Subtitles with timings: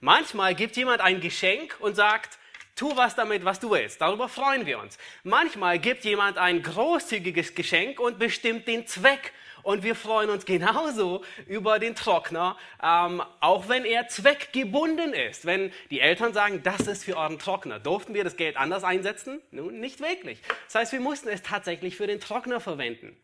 [0.00, 2.38] Manchmal gibt jemand ein Geschenk und sagt,
[2.76, 4.00] tu was damit, was du willst.
[4.00, 4.96] Darüber freuen wir uns.
[5.24, 9.32] Manchmal gibt jemand ein großzügiges Geschenk und bestimmt den Zweck.
[9.62, 15.46] Und wir freuen uns genauso über den Trockner, ähm, auch wenn er zweckgebunden ist.
[15.46, 19.40] Wenn die Eltern sagen, das ist für euren Trockner, durften wir das Geld anders einsetzen?
[19.50, 20.40] Nun, nicht wirklich.
[20.66, 23.16] Das heißt, wir mussten es tatsächlich für den Trockner verwenden.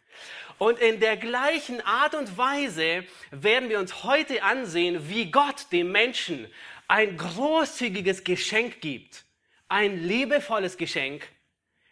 [0.58, 5.90] Und in der gleichen Art und Weise werden wir uns heute ansehen, wie Gott dem
[5.90, 6.46] Menschen
[6.86, 9.24] ein großzügiges Geschenk gibt.
[9.68, 11.26] Ein liebevolles Geschenk,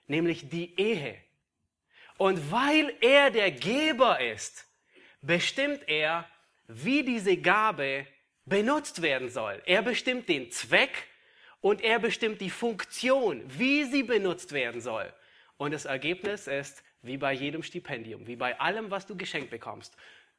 [0.07, 1.17] nämlich die Ehe.
[2.23, 4.65] Und weil er der Geber ist,
[5.23, 6.25] bestimmt er,
[6.69, 8.07] wie diese Gabe
[8.45, 9.61] benutzt werden soll.
[9.67, 11.09] Er bestimmt den Zweck
[11.61, 15.13] und er bestimmt die Funktion, wie sie benutzt werden soll.
[15.57, 19.97] Und das Ergebnis ist, wie bei jedem Stipendium, wie bei allem, was du geschenkt bekommst,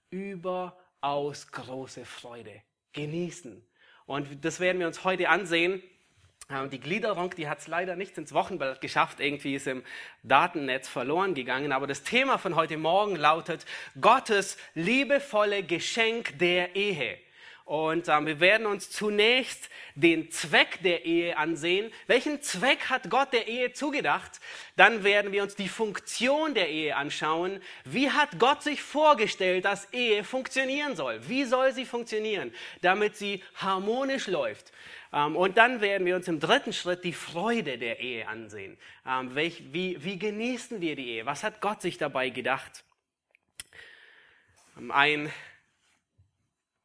[0.09, 2.61] überaus große Freude.
[2.93, 3.61] Genießen.
[4.05, 5.83] Und das werden wir uns heute ansehen.
[6.49, 9.83] Ähm, die Gliederung, die hat es leider nicht ins Wochenblatt geschafft, irgendwie ist im
[10.23, 11.71] Datennetz verloren gegangen.
[11.71, 13.65] Aber das Thema von heute Morgen lautet
[13.99, 17.17] Gottes liebevolle Geschenk der Ehe.
[17.65, 21.93] Und ähm, wir werden uns zunächst den Zweck der Ehe ansehen.
[22.07, 24.41] Welchen Zweck hat Gott der Ehe zugedacht?
[24.75, 27.61] Dann werden wir uns die Funktion der Ehe anschauen.
[27.85, 31.21] Wie hat Gott sich vorgestellt, dass Ehe funktionieren soll?
[31.29, 34.73] Wie soll sie funktionieren, damit sie harmonisch läuft?
[35.13, 38.77] Ähm, und dann werden wir uns im dritten Schritt die Freude der Ehe ansehen.
[39.07, 41.25] Ähm, wie genießen wir die Ehe?
[41.25, 42.83] Was hat Gott sich dabei gedacht?
[44.77, 45.31] Ähm, ein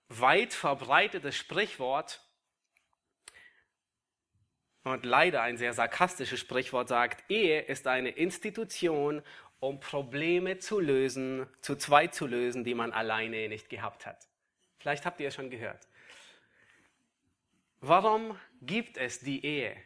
[0.09, 2.20] weit verbreitetes Sprichwort
[4.85, 9.23] und leider ein sehr sarkastisches Sprichwort sagt, Ehe ist eine Institution,
[9.61, 14.29] um Probleme zu lösen, zu zweit zu lösen, die man alleine nicht gehabt hat.
[14.79, 15.87] Vielleicht habt ihr es schon gehört.
[17.81, 19.77] Warum gibt es die Ehe?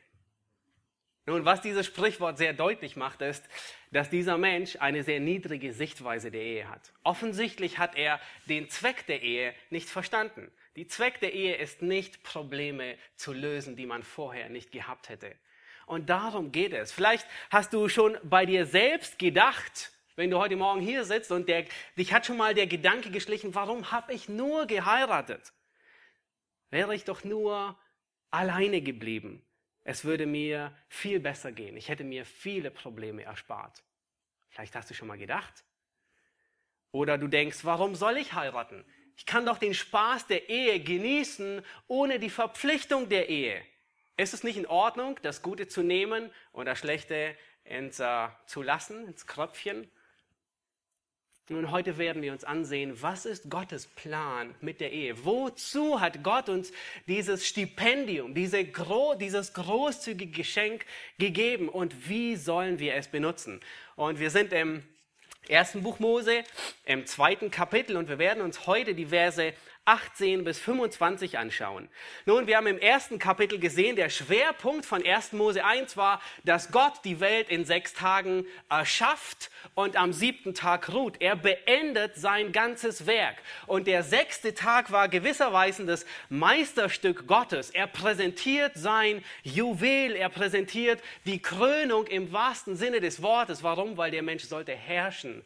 [1.27, 3.49] Nun, was dieses Sprichwort sehr deutlich macht, ist,
[3.93, 6.93] dass dieser Mensch eine sehr niedrige Sichtweise der Ehe hat.
[7.05, 10.51] Offensichtlich hat er den Zweck der Ehe nicht verstanden.
[10.75, 15.37] Die Zweck der Ehe ist nicht, Probleme zu lösen, die man vorher nicht gehabt hätte.
[15.87, 16.91] Und darum geht es.
[16.91, 21.49] Vielleicht hast du schon bei dir selbst gedacht, wenn du heute Morgen hier sitzt und
[21.49, 21.67] der,
[21.97, 25.53] dich hat schon mal der Gedanke geschlichen, warum habe ich nur geheiratet?
[26.71, 27.79] Wäre ich doch nur
[28.33, 29.45] alleine geblieben
[29.85, 31.77] es würde mir viel besser gehen.
[31.77, 33.83] Ich hätte mir viele Probleme erspart.
[34.49, 35.65] Vielleicht hast du schon mal gedacht.
[36.93, 38.85] Oder du denkst, warum soll ich heiraten?
[39.17, 43.63] Ich kann doch den Spaß der Ehe genießen ohne die Verpflichtung der Ehe.
[44.17, 48.63] Ist es nicht in Ordnung, das Gute zu nehmen und das Schlechte ins, äh, zu
[48.63, 49.91] lassen, ins Kröpfchen?
[51.49, 55.25] Nun, heute werden wir uns ansehen, was ist Gottes Plan mit der Ehe?
[55.25, 56.71] Wozu hat Gott uns
[57.09, 60.87] dieses Stipendium, diese gro dieses großzügige Geschenk
[61.19, 63.59] gegeben und wie sollen wir es benutzen?
[63.97, 64.85] Und wir sind im
[65.49, 66.45] ersten Buch Mose,
[66.85, 69.53] im zweiten Kapitel und wir werden uns heute die Verse
[69.85, 71.89] 18 bis 25 anschauen.
[72.25, 75.33] Nun, wir haben im ersten Kapitel gesehen, der Schwerpunkt von 1.
[75.33, 80.93] Mose 1 war, dass Gott die Welt in sechs Tagen erschafft und am siebten Tag
[80.93, 81.21] ruht.
[81.21, 83.37] Er beendet sein ganzes Werk.
[83.67, 87.71] Und der sechste Tag war gewisserweise das Meisterstück Gottes.
[87.71, 93.65] Er präsentiert sein Juwel, er präsentiert die Krönung im wahrsten Sinne des Wortes.
[93.65, 93.97] Warum?
[93.97, 95.43] Weil der Mensch sollte herrschen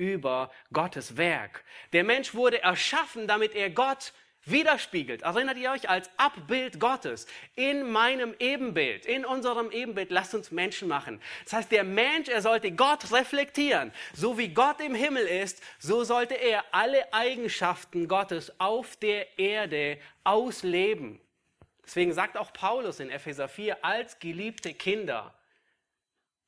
[0.00, 1.62] über Gottes Werk.
[1.92, 4.12] Der Mensch wurde erschaffen, damit er Gott
[4.46, 5.20] widerspiegelt.
[5.22, 10.88] Erinnert ihr euch als Abbild Gottes in meinem Ebenbild, in unserem Ebenbild, lasst uns Menschen
[10.88, 11.20] machen.
[11.44, 13.92] Das heißt, der Mensch, er sollte Gott reflektieren.
[14.14, 19.98] So wie Gott im Himmel ist, so sollte er alle Eigenschaften Gottes auf der Erde
[20.24, 21.20] ausleben.
[21.84, 25.34] Deswegen sagt auch Paulus in Epheser 4, als geliebte Kinder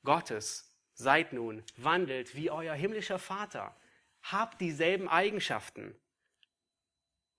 [0.04, 3.74] Gottes Seid nun, wandelt wie euer himmlischer Vater.
[4.22, 5.94] Habt dieselben Eigenschaften.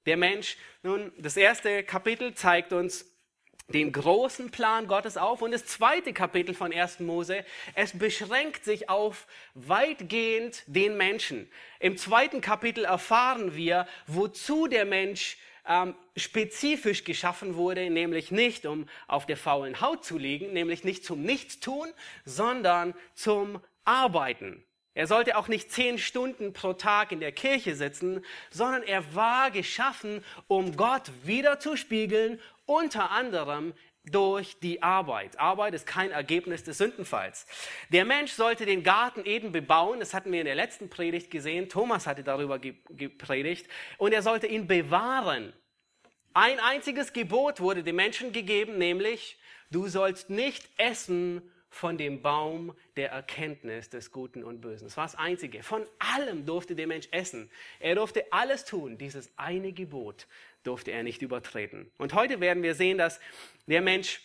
[0.05, 3.05] Der Mensch, nun, das erste Kapitel zeigt uns
[3.69, 6.99] den großen Plan Gottes auf und das zweite Kapitel von 1.
[6.99, 7.45] Mose,
[7.75, 11.49] es beschränkt sich auf weitgehend den Menschen.
[11.79, 15.37] Im zweiten Kapitel erfahren wir, wozu der Mensch
[15.67, 21.05] ähm, spezifisch geschaffen wurde, nämlich nicht um auf der faulen Haut zu liegen, nämlich nicht
[21.05, 21.87] zum Nichtstun,
[22.25, 24.63] sondern zum Arbeiten.
[24.95, 29.49] Er sollte auch nicht zehn Stunden pro Tag in der Kirche sitzen, sondern er war
[29.49, 33.73] geschaffen, um Gott wiederzuspiegeln, unter anderem
[34.05, 35.39] durch die Arbeit.
[35.39, 37.45] Arbeit ist kein Ergebnis des Sündenfalls.
[37.89, 41.69] Der Mensch sollte den Garten Eden bebauen, das hatten wir in der letzten Predigt gesehen,
[41.69, 43.67] Thomas hatte darüber gepredigt,
[43.97, 45.53] und er sollte ihn bewahren.
[46.33, 49.37] Ein einziges Gebot wurde den Menschen gegeben, nämlich,
[49.71, 54.87] du sollst nicht essen von dem Baum der Erkenntnis des Guten und Bösen.
[54.87, 55.63] Das war das Einzige.
[55.63, 57.49] Von allem durfte der Mensch essen.
[57.79, 58.97] Er durfte alles tun.
[58.99, 60.27] Dieses eine Gebot
[60.63, 61.91] durfte er nicht übertreten.
[61.97, 63.19] Und heute werden wir sehen, dass
[63.67, 64.21] der Mensch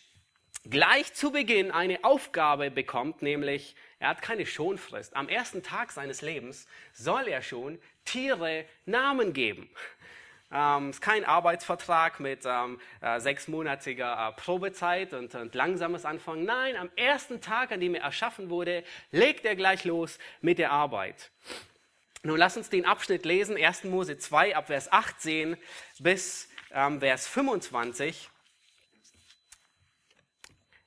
[0.69, 5.17] gleich zu Beginn eine Aufgabe bekommt, nämlich er hat keine Schonfrist.
[5.17, 9.69] Am ersten Tag seines Lebens soll er schon Tiere Namen geben.
[10.50, 16.44] Ähm, ist kein Arbeitsvertrag mit ähm, äh, sechsmonatiger äh, Probezeit und, und, langsames Anfangen.
[16.44, 20.73] Nein, am ersten Tag, an dem er erschaffen wurde, legt er gleich los mit der
[20.73, 21.31] Arbeit.
[22.23, 23.85] Nun lass uns den Abschnitt lesen, 1.
[23.85, 25.56] Mose 2 ab Vers 18
[26.00, 28.29] bis ähm, Vers 25.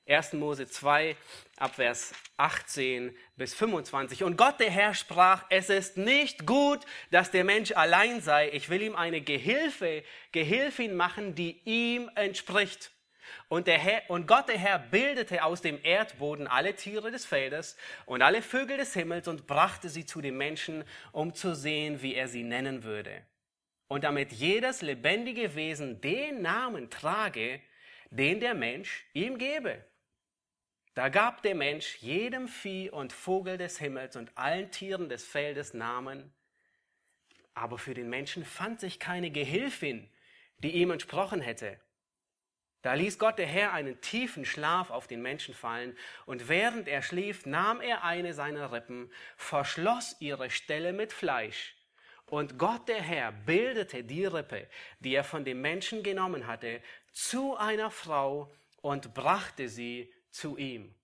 [0.06, 0.34] 1.
[0.34, 1.16] Mose 2
[1.56, 4.24] ab Vers 18 bis 25.
[4.24, 6.80] Und Gott der Herr sprach, es ist nicht gut,
[7.10, 8.50] dass der Mensch allein sei.
[8.52, 12.90] Ich will ihm eine Gehilfe, Gehilfin machen, die ihm entspricht.
[13.48, 17.76] Und, der Herr, und Gott der Herr bildete aus dem Erdboden alle Tiere des Feldes
[18.06, 22.14] und alle Vögel des Himmels und brachte sie zu dem Menschen, um zu sehen, wie
[22.14, 23.22] er sie nennen würde.
[23.88, 27.60] Und damit jedes lebendige Wesen den Namen trage,
[28.10, 29.84] den der Mensch ihm gebe.
[30.94, 35.72] Da gab der Mensch jedem Vieh und Vogel des Himmels und allen Tieren des Feldes
[35.72, 36.32] Namen.
[37.54, 40.10] Aber für den Menschen fand sich keine Gehilfin,
[40.58, 41.80] die ihm entsprochen hätte.
[42.82, 45.96] Da ließ Gott der Herr einen tiefen Schlaf auf den Menschen fallen,
[46.26, 51.76] und während er schlief, nahm er eine seiner Rippen, verschloss ihre Stelle mit Fleisch.
[52.26, 54.66] Und Gott der Herr bildete die Rippe,
[55.00, 56.82] die er von dem Menschen genommen hatte,
[57.12, 60.94] zu einer Frau und brachte sie zu ihm.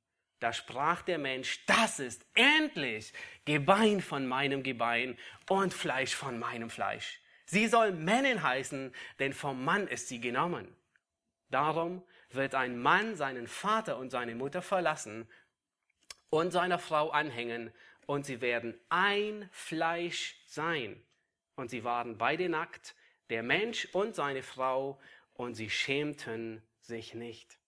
[0.41, 3.13] Da sprach der Mensch, das ist endlich
[3.45, 7.21] Gebein von meinem Gebein und Fleisch von meinem Fleisch.
[7.45, 10.75] Sie soll Männin heißen, denn vom Mann ist sie genommen.
[11.51, 15.29] Darum wird ein Mann seinen Vater und seine Mutter verlassen
[16.31, 17.73] und seiner Frau anhängen,
[18.07, 21.05] und sie werden ein Fleisch sein.
[21.57, 22.95] Und sie waren beide nackt,
[23.29, 24.99] der Mensch und seine Frau,
[25.35, 27.59] und sie schämten sich nicht.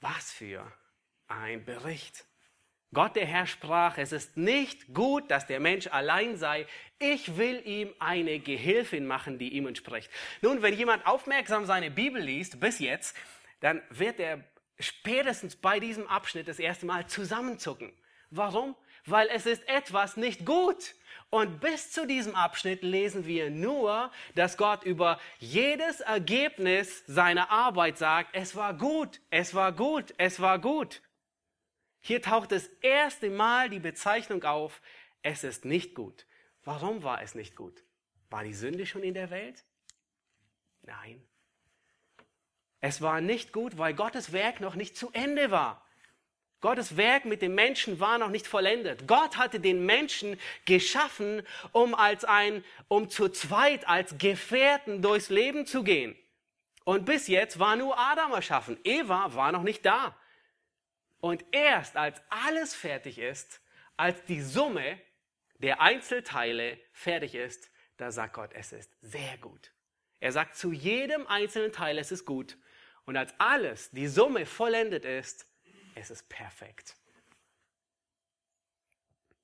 [0.00, 0.72] Was für
[1.26, 2.26] ein Bericht.
[2.94, 6.66] Gott der Herr sprach, es ist nicht gut, dass der Mensch allein sei.
[6.98, 10.10] Ich will ihm eine Gehilfin machen, die ihm entspricht.
[10.40, 13.16] Nun, wenn jemand aufmerksam seine Bibel liest, bis jetzt,
[13.60, 14.44] dann wird er
[14.78, 17.92] spätestens bei diesem Abschnitt das erste Mal zusammenzucken.
[18.30, 18.76] Warum?
[19.04, 20.94] Weil es ist etwas nicht gut.
[21.28, 27.98] Und bis zu diesem Abschnitt lesen wir nur, dass Gott über jedes Ergebnis seiner Arbeit
[27.98, 31.02] sagt, es war gut, es war gut, es war gut.
[32.06, 34.80] Hier taucht das erste Mal die Bezeichnung auf,
[35.22, 36.24] es ist nicht gut.
[36.62, 37.82] Warum war es nicht gut?
[38.30, 39.64] War die Sünde schon in der Welt?
[40.82, 41.20] Nein.
[42.80, 45.84] Es war nicht gut, weil Gottes Werk noch nicht zu Ende war.
[46.60, 49.08] Gottes Werk mit dem Menschen war noch nicht vollendet.
[49.08, 51.42] Gott hatte den Menschen geschaffen,
[51.72, 56.16] um als ein, um zu zweit als Gefährten durchs Leben zu gehen.
[56.84, 58.78] Und bis jetzt war nur Adam erschaffen.
[58.84, 60.16] Eva war noch nicht da.
[61.20, 63.60] Und erst als alles fertig ist,
[63.96, 65.00] als die Summe
[65.58, 69.72] der Einzelteile fertig ist, da sagt Gott, es ist sehr gut.
[70.20, 72.58] Er sagt zu jedem einzelnen Teil, es ist gut.
[73.04, 75.46] Und als alles, die Summe vollendet ist,
[75.94, 76.96] es ist perfekt.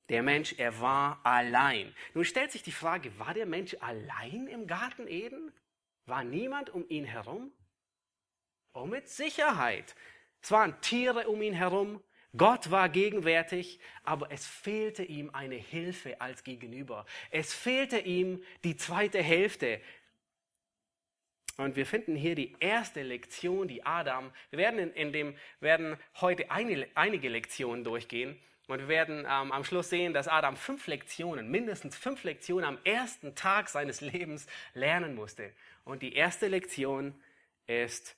[0.09, 1.95] Der Mensch, er war allein.
[2.13, 5.53] Nun stellt sich die Frage, war der Mensch allein im Garten Eden?
[6.05, 7.53] War niemand um ihn herum?
[8.75, 9.95] Oh, mit Sicherheit.
[10.43, 12.03] Es waren Tiere um ihn herum,
[12.37, 17.05] Gott war gegenwärtig, aber es fehlte ihm eine Hilfe als Gegenüber.
[17.31, 19.81] Es fehlte ihm die zweite Hälfte,
[21.59, 25.97] und wir finden hier die erste Lektion, die Adam, wir werden, in, in dem, werden
[26.21, 30.87] heute eine, einige Lektionen durchgehen und wir werden ähm, am Schluss sehen, dass Adam fünf
[30.87, 35.53] Lektionen, mindestens fünf Lektionen am ersten Tag seines Lebens lernen musste.
[35.85, 37.15] Und die erste Lektion
[37.67, 38.17] ist,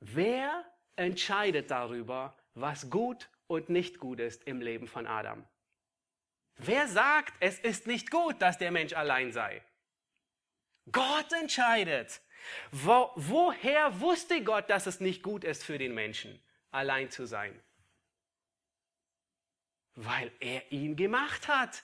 [0.00, 0.64] wer
[1.02, 5.44] entscheidet darüber, was gut und nicht gut ist im Leben von Adam?
[6.56, 9.62] Wer sagt, es ist nicht gut, dass der Mensch allein sei?
[10.90, 12.20] Gott entscheidet.
[12.70, 16.40] Wo, woher wusste Gott, dass es nicht gut ist für den Menschen,
[16.70, 17.58] allein zu sein?
[19.94, 21.82] Weil er ihn gemacht hat.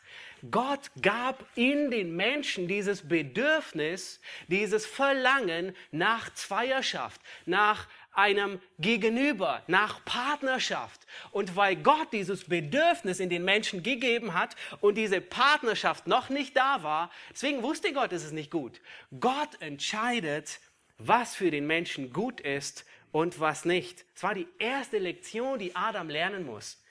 [0.50, 10.04] Gott gab in den Menschen dieses Bedürfnis, dieses Verlangen nach Zweierschaft, nach einem Gegenüber, nach
[10.04, 11.06] Partnerschaft.
[11.30, 16.56] Und weil Gott dieses Bedürfnis in den Menschen gegeben hat und diese Partnerschaft noch nicht
[16.56, 18.80] da war, deswegen wusste Gott, es ist nicht gut.
[19.20, 20.60] Gott entscheidet,
[20.98, 24.04] was für den Menschen gut ist und was nicht.
[24.14, 26.82] Es war die erste Lektion, die Adam lernen muss.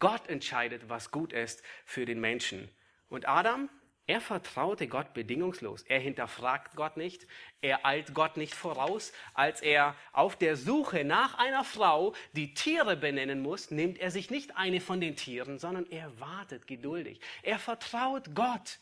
[0.00, 2.68] Gott entscheidet, was gut ist für den Menschen.
[3.08, 3.68] Und Adam,
[4.08, 5.82] er vertraute Gott bedingungslos.
[5.82, 7.26] Er hinterfragt Gott nicht.
[7.60, 9.12] Er eilt Gott nicht voraus.
[9.34, 14.30] Als er auf der Suche nach einer Frau die Tiere benennen muss, nimmt er sich
[14.30, 17.20] nicht eine von den Tieren, sondern er wartet geduldig.
[17.42, 18.78] Er vertraut Gott.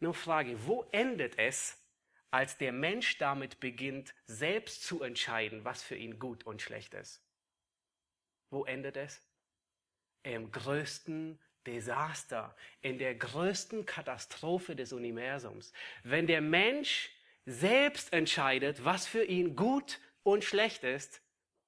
[0.00, 1.78] Nur Frage, wo endet es,
[2.32, 7.22] als der Mensch damit beginnt, selbst zu entscheiden, was für ihn gut und schlecht ist?
[8.50, 9.22] Wo endet es?
[10.24, 15.72] Im größten Desaster, in der größten Katastrophe des Universums.
[16.02, 17.10] Wenn der Mensch
[17.46, 21.22] selbst entscheidet, was für ihn gut und schlecht ist,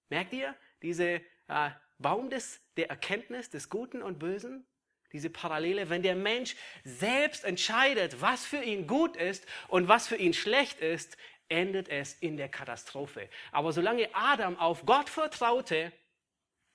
[0.09, 4.67] merkt ihr diese äh, Baum des, der Erkenntnis des Guten und Bösen?
[5.13, 10.17] Diese Parallele, wenn der Mensch selbst entscheidet, was für ihn gut ist und was für
[10.17, 11.19] ihn schlecht ist,
[11.49, 13.29] endet es in der Katastrophe.
[13.51, 15.93] Aber solange Adam auf Gott vertraute,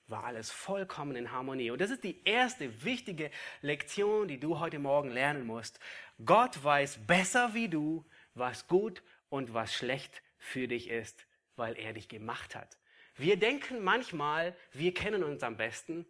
[0.08, 1.70] war alles vollkommen in Harmonie.
[1.70, 5.78] Und das ist die erste wichtige Lektion, die du heute Morgen lernen musst.
[6.24, 11.92] Gott weiß besser wie du, was gut und was schlecht für dich ist, weil er
[11.92, 12.78] dich gemacht hat.
[13.16, 16.06] Wir denken manchmal, wir kennen uns am besten.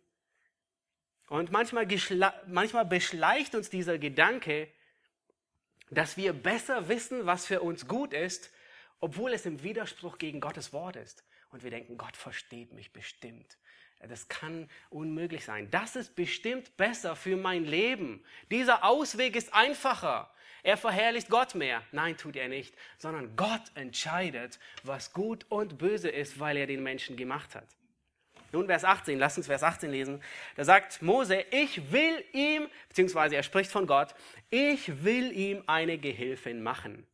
[1.28, 1.86] Und manchmal,
[2.46, 4.68] manchmal beschleicht uns dieser Gedanke,
[5.90, 8.52] dass wir besser wissen, was für uns gut ist,
[9.00, 11.24] obwohl es im Widerspruch gegen Gottes Wort ist.
[11.50, 13.56] Und wir denken, Gott versteht mich bestimmt.
[14.06, 15.70] Das kann unmöglich sein.
[15.70, 18.22] Das ist bestimmt besser für mein Leben.
[18.50, 20.30] Dieser Ausweg ist einfacher.
[20.62, 21.82] Er verherrlicht Gott mehr.
[21.92, 26.82] Nein, tut er nicht, sondern Gott entscheidet, was gut und böse ist, weil er den
[26.82, 27.66] Menschen gemacht hat.
[28.52, 30.22] Nun, Vers 18, lasst uns Vers 18 lesen.
[30.56, 34.14] Da sagt Mose, ich will ihm, beziehungsweise er spricht von Gott,
[34.48, 37.06] ich will ihm eine Gehilfin machen.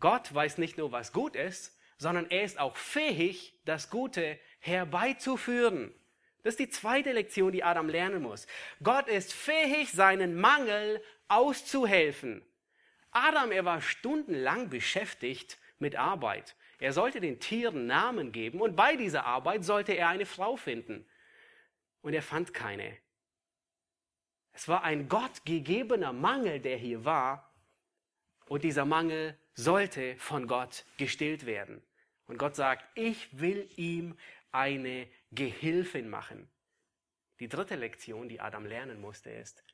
[0.00, 5.94] Gott weiß nicht nur, was gut ist, sondern er ist auch fähig, das Gute herbeizuführen.
[6.42, 8.46] Das ist die zweite Lektion, die Adam lernen muss.
[8.82, 12.42] Gott ist fähig, seinen Mangel auszuhelfen.
[13.10, 16.54] Adam, er war stundenlang beschäftigt mit Arbeit.
[16.78, 21.06] Er sollte den Tieren Namen geben und bei dieser Arbeit sollte er eine Frau finden.
[22.02, 22.96] Und er fand keine.
[24.52, 27.52] Es war ein Gott gegebener Mangel, der hier war.
[28.48, 31.82] Und dieser Mangel sollte von Gott gestillt werden.
[32.26, 34.16] Und Gott sagt, ich will ihm
[34.52, 36.48] eine Gehilfin machen.
[37.40, 39.64] Die dritte Lektion, die Adam lernen musste, ist,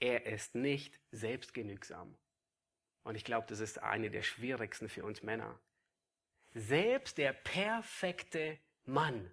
[0.00, 2.16] er ist nicht selbstgenügsam.
[3.02, 5.58] Und ich glaube, das ist eine der schwierigsten für uns Männer.
[6.54, 9.30] Selbst der perfekte Mann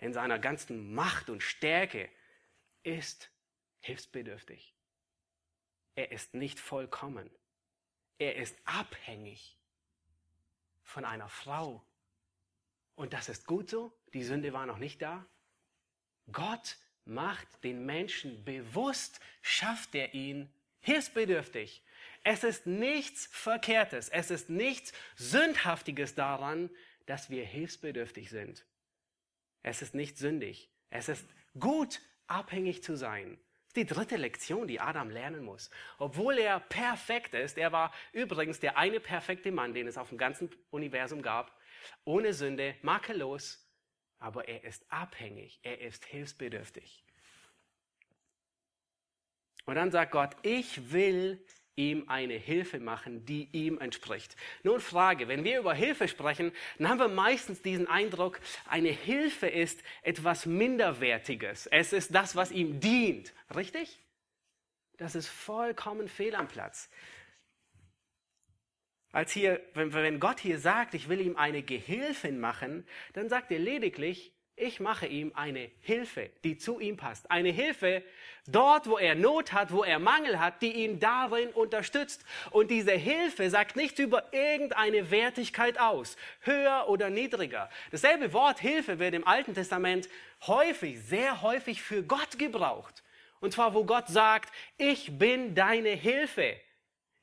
[0.00, 2.08] in seiner ganzen Macht und Stärke
[2.82, 3.30] ist
[3.80, 4.74] hilfsbedürftig.
[5.94, 7.30] Er ist nicht vollkommen.
[8.18, 9.56] Er ist abhängig
[10.82, 11.84] von einer Frau.
[12.94, 13.92] Und das ist gut so.
[14.14, 15.26] Die Sünde war noch nicht da.
[16.32, 21.82] Gott macht den Menschen bewusst, schafft er ihn hilfsbedürftig.
[22.24, 26.70] Es ist nichts Verkehrtes, es ist nichts Sündhaftiges daran,
[27.04, 28.64] dass wir hilfsbedürftig sind.
[29.62, 30.68] Es ist nicht sündig.
[30.90, 31.24] Es ist
[31.58, 33.38] gut, abhängig zu sein
[33.76, 35.70] die dritte Lektion, die Adam lernen muss.
[35.98, 40.18] Obwohl er perfekt ist, er war übrigens der eine perfekte Mann, den es auf dem
[40.18, 41.56] ganzen Universum gab,
[42.04, 43.64] ohne Sünde, makellos,
[44.18, 47.04] aber er ist abhängig, er ist hilfsbedürftig.
[49.66, 51.44] Und dann sagt Gott, ich will
[51.76, 54.34] ihm eine Hilfe machen, die ihm entspricht.
[54.62, 59.46] Nun Frage, wenn wir über Hilfe sprechen, dann haben wir meistens diesen Eindruck, eine Hilfe
[59.46, 61.66] ist etwas Minderwertiges.
[61.66, 63.34] Es ist das, was ihm dient.
[63.54, 64.00] Richtig?
[64.96, 66.90] Das ist vollkommen fehl am Platz.
[69.12, 73.58] Als hier, wenn Gott hier sagt, ich will ihm eine Gehilfin machen, dann sagt er
[73.58, 77.30] lediglich, ich mache ihm eine Hilfe, die zu ihm passt.
[77.30, 78.02] Eine Hilfe
[78.46, 82.24] dort, wo er Not hat, wo er Mangel hat, die ihn darin unterstützt.
[82.50, 87.68] Und diese Hilfe sagt nichts über irgendeine Wertigkeit aus, höher oder niedriger.
[87.90, 90.08] Dasselbe Wort Hilfe wird im Alten Testament
[90.46, 93.02] häufig, sehr häufig für Gott gebraucht.
[93.40, 96.56] Und zwar, wo Gott sagt, ich bin deine Hilfe.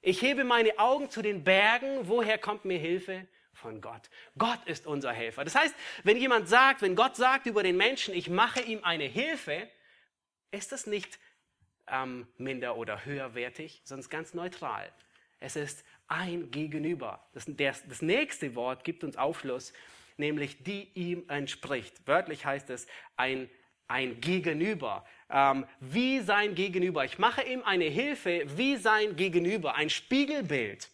[0.01, 2.07] Ich hebe meine Augen zu den Bergen.
[2.07, 3.25] Woher kommt mir Hilfe?
[3.63, 4.10] Von Gott.
[4.38, 5.46] Gott ist unser Helfer.
[5.46, 9.05] Das heißt, wenn jemand sagt, wenn Gott sagt über den Menschen, ich mache ihm eine
[9.05, 9.70] Hilfe,
[10.51, 11.17] ist das nicht
[11.88, 14.91] ähm, minder oder höherwertig, sondern ganz neutral.
[15.39, 17.25] Es ist ein Gegenüber.
[17.34, 19.74] Das, das, das nächste Wort gibt uns Aufschluss,
[20.17, 22.05] nämlich die ihm entspricht.
[22.05, 23.50] Wörtlich heißt es ein,
[23.88, 25.05] ein Gegenüber.
[25.29, 27.05] Ähm, wie sein Gegenüber.
[27.05, 30.89] Ich mache ihm eine Hilfe wie sein Gegenüber, ein Spiegelbild.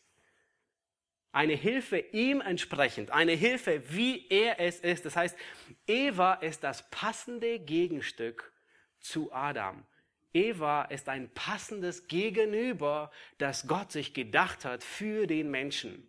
[1.31, 5.05] Eine Hilfe ihm entsprechend, eine Hilfe, wie er es ist.
[5.05, 5.37] Das heißt,
[5.85, 8.51] Eva ist das passende Gegenstück
[8.99, 9.85] zu Adam.
[10.33, 16.07] Eva ist ein passendes Gegenüber, das Gott sich gedacht hat für den Menschen.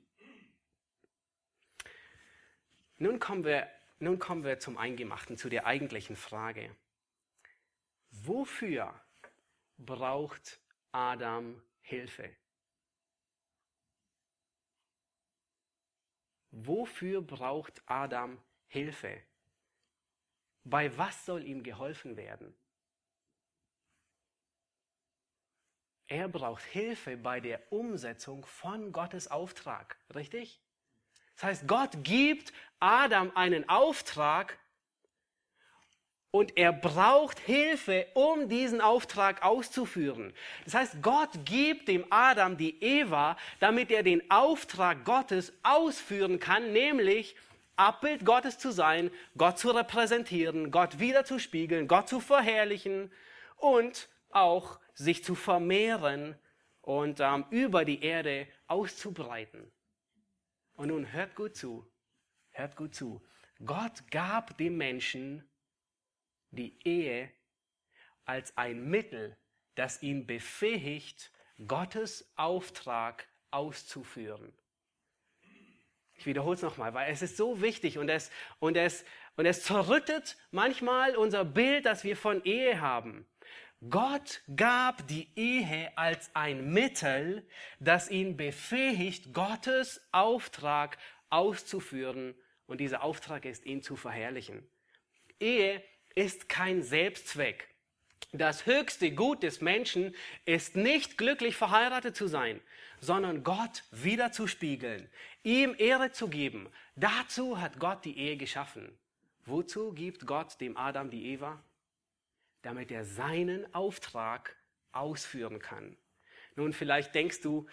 [2.99, 3.67] Nun kommen wir,
[3.99, 6.75] nun kommen wir zum Eingemachten, zu der eigentlichen Frage.
[8.11, 8.95] Wofür
[9.79, 10.61] braucht
[10.93, 12.31] Adam Hilfe?
[16.51, 19.23] Wofür braucht Adam Hilfe?
[20.65, 22.55] Bei was soll ihm geholfen werden?
[26.07, 30.61] Er braucht Hilfe bei der Umsetzung von Gottes Auftrag, richtig?
[31.37, 34.59] Das heißt, Gott gibt Adam einen Auftrag
[36.31, 40.33] und er braucht Hilfe, um diesen Auftrag auszuführen.
[40.65, 46.73] Das heißt, Gott gibt dem Adam die Eva, damit er den Auftrag Gottes ausführen kann,
[46.73, 47.35] nämlich
[47.77, 53.11] Abbild Gottes zu sein, Gott zu repräsentieren, Gott wieder zu spiegeln, Gott zu verherrlichen
[53.57, 56.37] und auch sich zu vermehren
[56.83, 59.73] und ähm, über die Erde auszubreiten.
[60.75, 61.91] Und nun hört gut zu,
[62.51, 63.23] hört gut zu.
[63.65, 65.50] Gott gab dem Menschen
[66.51, 67.31] die Ehe
[68.25, 69.37] als ein Mittel,
[69.75, 71.33] das ihn befähigt,
[71.67, 74.53] Gottes Auftrag auszuführen.
[76.15, 79.05] Ich wiederhole es nochmal, weil es ist so wichtig und es, und, es,
[79.37, 83.27] und es zerrüttet manchmal unser Bild, das wir von Ehe haben.
[83.89, 90.99] Gott gab die Ehe als ein Mittel, das ihn befähigt, Gottes Auftrag
[91.31, 92.35] auszuführen.
[92.67, 94.71] Und dieser Auftrag ist, ihn zu verherrlichen.
[95.41, 95.83] Ehe
[96.15, 97.69] ist kein Selbstzweck.
[98.33, 100.15] Das höchste Gut des Menschen
[100.45, 102.61] ist nicht glücklich verheiratet zu sein,
[103.01, 105.09] sondern Gott wiederzuspiegeln,
[105.43, 106.69] ihm Ehre zu geben.
[106.95, 108.97] Dazu hat Gott die Ehe geschaffen.
[109.47, 111.63] Wozu gibt Gott dem Adam die Eva?
[112.63, 114.55] Damit er seinen Auftrag
[114.93, 115.97] ausführen kann.
[116.55, 117.67] Nun, vielleicht denkst du,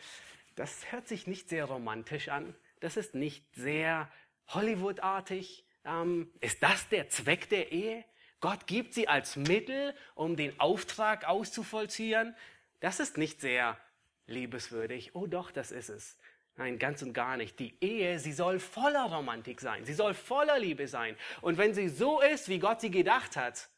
[0.55, 4.11] das hört sich nicht sehr romantisch an, das ist nicht sehr
[4.47, 5.65] Hollywood-artig.
[5.83, 8.05] Ähm, ist das der Zweck der Ehe?
[8.39, 12.35] Gott gibt sie als Mittel, um den Auftrag auszuvollziehen.
[12.79, 13.77] Das ist nicht sehr
[14.27, 15.15] liebeswürdig.
[15.15, 16.17] Oh doch, das ist es.
[16.55, 17.59] Nein, ganz und gar nicht.
[17.59, 19.85] Die Ehe, sie soll voller Romantik sein.
[19.85, 21.15] Sie soll voller Liebe sein.
[21.41, 23.69] Und wenn sie so ist, wie Gott sie gedacht hat,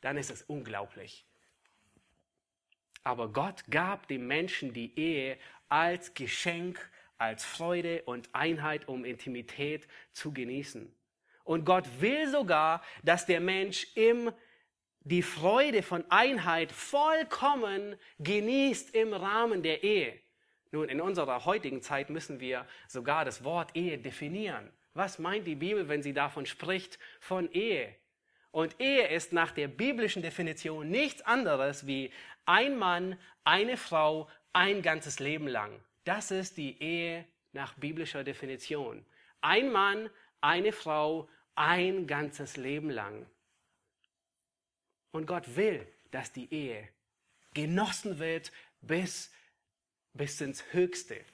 [0.00, 1.26] dann ist es unglaublich.
[3.02, 9.88] Aber Gott gab dem Menschen die Ehe als Geschenk, als Freude und Einheit, um Intimität
[10.12, 10.94] zu genießen.
[11.50, 14.30] Und Gott will sogar, dass der Mensch im
[15.00, 20.20] die Freude von Einheit vollkommen genießt im Rahmen der Ehe.
[20.70, 24.70] Nun, in unserer heutigen Zeit müssen wir sogar das Wort Ehe definieren.
[24.94, 27.96] Was meint die Bibel, wenn sie davon spricht, von Ehe?
[28.52, 32.12] Und Ehe ist nach der biblischen Definition nichts anderes wie
[32.46, 35.72] ein Mann, eine Frau, ein ganzes Leben lang.
[36.04, 39.04] Das ist die Ehe nach biblischer Definition.
[39.40, 40.10] Ein Mann,
[40.40, 43.26] eine Frau, ein ganzes Leben lang.
[45.12, 46.88] Und Gott will, dass die Ehe
[47.54, 49.30] genossen wird bis,
[50.12, 51.24] bis ins Höchste.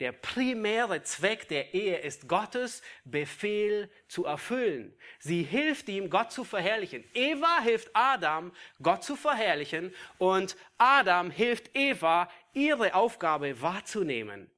[0.00, 4.92] Der primäre Zweck der Ehe ist Gottes Befehl zu erfüllen.
[5.20, 7.04] Sie hilft ihm, Gott zu verherrlichen.
[7.14, 8.50] Eva hilft Adam,
[8.82, 14.50] Gott zu verherrlichen und Adam hilft Eva, ihre Aufgabe wahrzunehmen.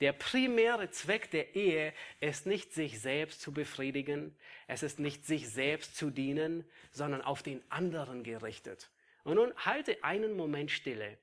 [0.00, 5.48] Der primäre Zweck der Ehe ist nicht sich selbst zu befriedigen, es ist nicht sich
[5.48, 8.90] selbst zu dienen, sondern auf den anderen gerichtet.
[9.22, 11.16] Und nun halte einen Moment stille,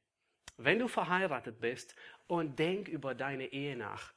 [0.58, 1.96] wenn du verheiratet bist
[2.28, 4.14] und denk über deine Ehe nach.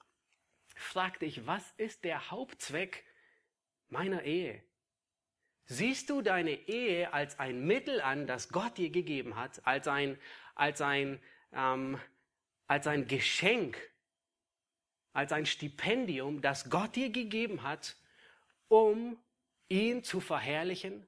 [0.77, 3.05] Frag dich, was ist der Hauptzweck
[3.88, 4.62] meiner Ehe?
[5.67, 10.19] Siehst du deine Ehe als ein Mittel an, das Gott dir gegeben hat, als ein,
[10.55, 11.21] als ein,
[11.53, 11.99] ähm,
[12.67, 13.79] als ein Geschenk,
[15.14, 17.96] als ein Stipendium, das Gott dir gegeben hat,
[18.68, 19.16] um
[19.68, 21.07] ihn zu verherrlichen?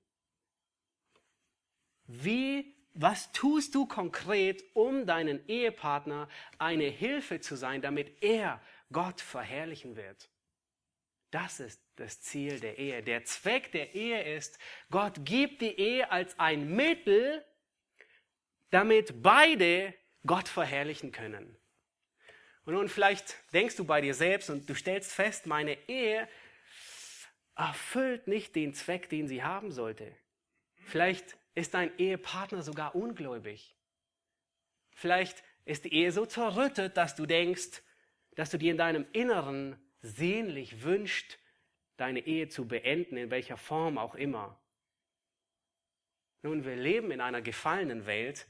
[2.07, 9.21] Wie, was tust du konkret, um deinen Ehepartner eine Hilfe zu sein, damit er Gott
[9.21, 10.31] verherrlichen wird?
[11.33, 13.03] Das ist das Ziel der Ehe.
[13.03, 14.59] Der Zweck der Ehe ist,
[14.90, 17.45] Gott gibt die Ehe als ein Mittel,
[18.71, 19.92] damit beide
[20.25, 21.59] Gott verherrlichen können.
[22.67, 26.29] Und nun vielleicht denkst du bei dir selbst und du stellst fest, meine Ehe
[27.55, 30.15] erfüllt nicht den Zweck, den sie haben sollte.
[30.85, 33.77] Vielleicht ist dein Ehepartner sogar ungläubig.
[34.91, 37.83] Vielleicht ist die Ehe so zerrüttet, dass du denkst,
[38.35, 41.39] dass du dir in deinem Inneren sehnlich wünscht,
[41.97, 44.61] deine Ehe zu beenden, in welcher Form auch immer.
[46.43, 48.49] Nun, wir leben in einer gefallenen Welt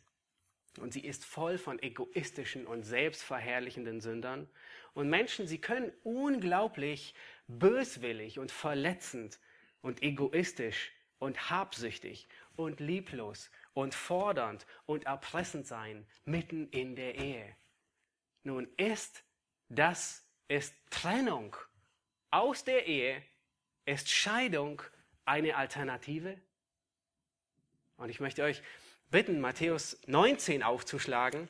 [0.79, 4.49] und sie ist voll von egoistischen und selbstverherrlichenden Sündern.
[4.95, 7.15] Und Menschen, sie können unglaublich
[7.49, 9.39] böswillig und verletzend
[9.83, 17.57] und egoistisch und habsüchtig und lieblos und fordernd und erpressend sein mitten in der Ehe.
[18.43, 19.23] Nun ist
[19.69, 21.57] das ist Trennung
[22.31, 23.23] aus der Ehe,
[23.85, 24.83] ist Scheidung
[25.25, 26.39] eine Alternative?
[27.97, 28.63] Und ich möchte euch
[29.11, 31.49] bitten, Matthäus 19 aufzuschlagen,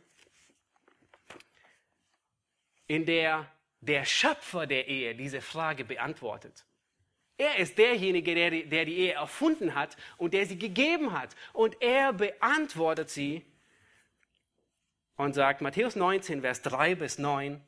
[2.86, 6.64] in der der Schöpfer der Ehe diese Frage beantwortet.
[7.38, 11.36] Er ist derjenige, der die, der die Ehe erfunden hat und der sie gegeben hat.
[11.52, 13.44] Und er beantwortet sie
[15.16, 17.60] und sagt, Matthäus 19, Vers 3 bis 9,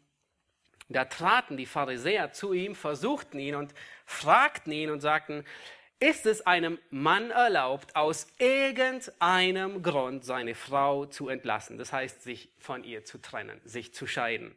[0.88, 3.74] da traten die Pharisäer zu ihm, versuchten ihn und
[4.06, 5.44] fragten ihn und sagten,
[6.00, 12.52] ist es einem Mann erlaubt, aus irgendeinem Grund seine Frau zu entlassen, das heißt, sich
[12.58, 14.54] von ihr zu trennen, sich zu scheiden?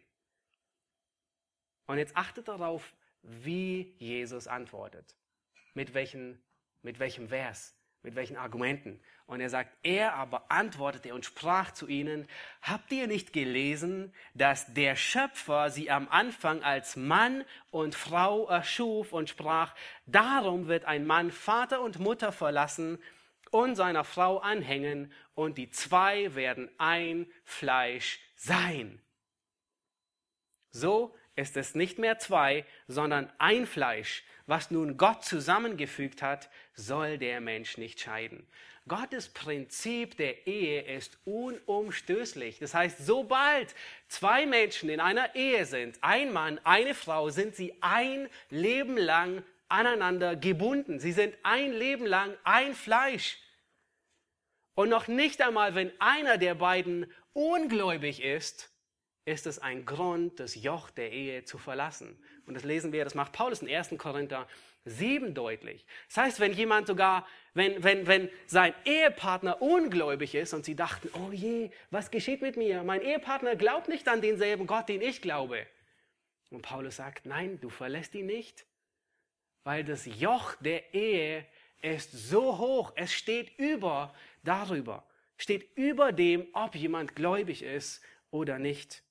[1.87, 5.15] Und jetzt achtet darauf, wie Jesus antwortet.
[5.73, 6.41] Mit, welchen,
[6.83, 8.99] mit welchem Vers, mit welchen Argumenten.
[9.27, 12.27] Und er sagt, er aber antwortete und sprach zu ihnen,
[12.61, 19.13] habt ihr nicht gelesen, dass der Schöpfer sie am Anfang als Mann und Frau erschuf
[19.13, 19.73] und sprach,
[20.05, 22.99] darum wird ein Mann Vater und Mutter verlassen
[23.51, 29.01] und seiner Frau anhängen und die zwei werden ein Fleisch sein.
[30.71, 34.23] So ist es nicht mehr zwei, sondern ein Fleisch.
[34.51, 38.45] Was nun Gott zusammengefügt hat, soll der Mensch nicht scheiden.
[38.85, 42.59] Gottes Prinzip der Ehe ist unumstößlich.
[42.59, 43.73] Das heißt, sobald
[44.09, 49.41] zwei Menschen in einer Ehe sind, ein Mann, eine Frau, sind sie ein Leben lang
[49.69, 50.99] aneinander gebunden.
[50.99, 53.37] Sie sind ein Leben lang ein Fleisch.
[54.75, 58.69] Und noch nicht einmal, wenn einer der beiden ungläubig ist,
[59.23, 62.21] ist es ein Grund, das Joch der Ehe zu verlassen.
[62.51, 63.91] Und das lesen wir, das macht Paulus in 1.
[63.97, 64.45] Korinther
[64.83, 65.85] 7 deutlich.
[66.09, 71.09] Das heißt, wenn jemand sogar, wenn, wenn, wenn sein Ehepartner ungläubig ist und sie dachten,
[71.13, 72.83] oh je, was geschieht mit mir?
[72.83, 75.65] Mein Ehepartner glaubt nicht an denselben Gott, den ich glaube.
[76.49, 78.65] Und Paulus sagt, nein, du verlässt ihn nicht,
[79.63, 81.45] weil das Joch der Ehe
[81.81, 85.05] ist so hoch, es steht über darüber,
[85.37, 89.03] steht über dem, ob jemand gläubig ist oder nicht.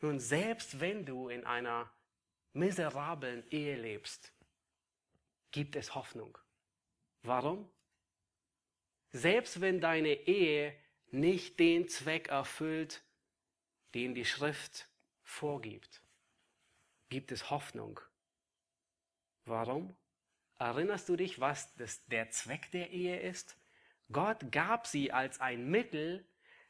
[0.00, 1.90] Nun, selbst wenn du in einer
[2.52, 4.32] miserablen Ehe lebst,
[5.50, 6.38] gibt es Hoffnung.
[7.22, 7.70] Warum?
[9.10, 10.78] Selbst wenn deine Ehe
[11.10, 13.02] nicht den Zweck erfüllt,
[13.94, 14.88] den die Schrift
[15.22, 16.02] vorgibt,
[17.08, 18.00] gibt es Hoffnung.
[19.46, 19.96] Warum?
[20.58, 23.56] Erinnerst du dich, was das, der Zweck der Ehe ist?
[24.12, 26.26] Gott gab sie als ein Mittel,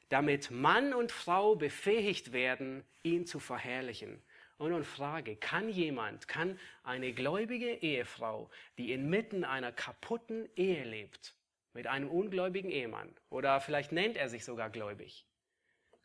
[0.09, 4.23] damit Mann und Frau befähigt werden, ihn zu verherrlichen.
[4.57, 11.37] Und nun frage, kann jemand, kann eine gläubige Ehefrau, die inmitten einer kaputten Ehe lebt,
[11.75, 15.27] mit einem ungläubigen Ehemann, oder vielleicht nennt er sich sogar gläubig,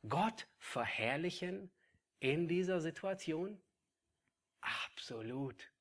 [0.08, 1.72] Gott verherrlichen
[2.20, 3.60] in dieser Situation?
[4.62, 5.72] Absolut.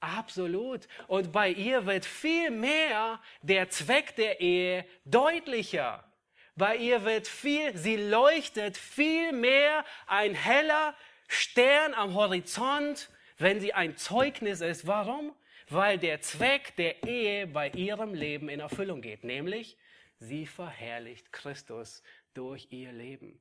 [0.00, 0.88] Absolut.
[1.06, 6.11] Und bei ihr wird viel mehr der Zweck der Ehe deutlicher.
[6.54, 10.94] Bei ihr wird viel, sie leuchtet viel mehr ein heller
[11.28, 14.86] Stern am Horizont, wenn sie ein Zeugnis ist.
[14.86, 15.34] Warum?
[15.68, 19.78] Weil der Zweck der Ehe bei ihrem Leben in Erfüllung geht, nämlich
[20.18, 22.02] sie verherrlicht Christus
[22.34, 23.40] durch ihr Leben.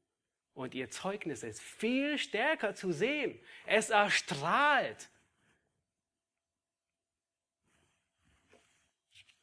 [0.54, 3.38] Und ihr Zeugnis ist viel stärker zu sehen.
[3.66, 5.10] Es erstrahlt.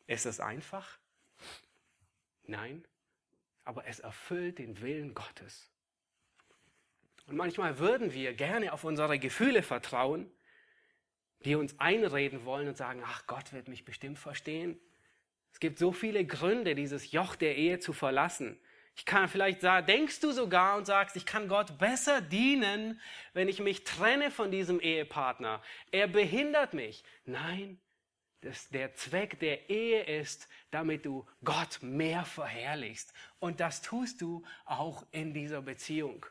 [0.06, 0.98] Ist es einfach?
[2.44, 2.82] Nein
[3.68, 5.70] aber es erfüllt den Willen Gottes.
[7.26, 10.32] Und manchmal würden wir gerne auf unsere Gefühle vertrauen,
[11.44, 14.80] die uns einreden wollen und sagen, ach Gott wird mich bestimmt verstehen.
[15.52, 18.58] Es gibt so viele Gründe, dieses Joch der Ehe zu verlassen.
[18.96, 22.98] Ich kann vielleicht sagen, denkst du sogar und sagst, ich kann Gott besser dienen,
[23.34, 25.62] wenn ich mich trenne von diesem Ehepartner.
[25.90, 27.04] Er behindert mich.
[27.26, 27.78] Nein,
[28.40, 33.12] dass der Zweck der Ehe ist, damit du Gott mehr verherrlichst.
[33.40, 36.24] Und das tust du auch in dieser Beziehung.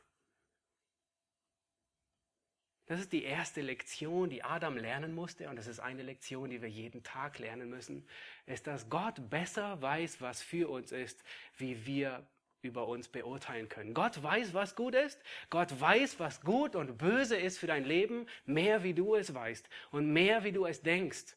[2.88, 6.62] Das ist die erste Lektion, die Adam lernen musste, und das ist eine Lektion, die
[6.62, 8.08] wir jeden Tag lernen müssen,
[8.46, 11.22] ist, dass Gott besser weiß, was für uns ist,
[11.58, 12.26] wie wir
[12.62, 13.94] über uns beurteilen können.
[13.94, 15.22] Gott weiß, was gut ist.
[15.50, 19.70] Gott weiß, was gut und böse ist für dein Leben, mehr wie du es weißt
[19.92, 21.36] und mehr wie du es denkst.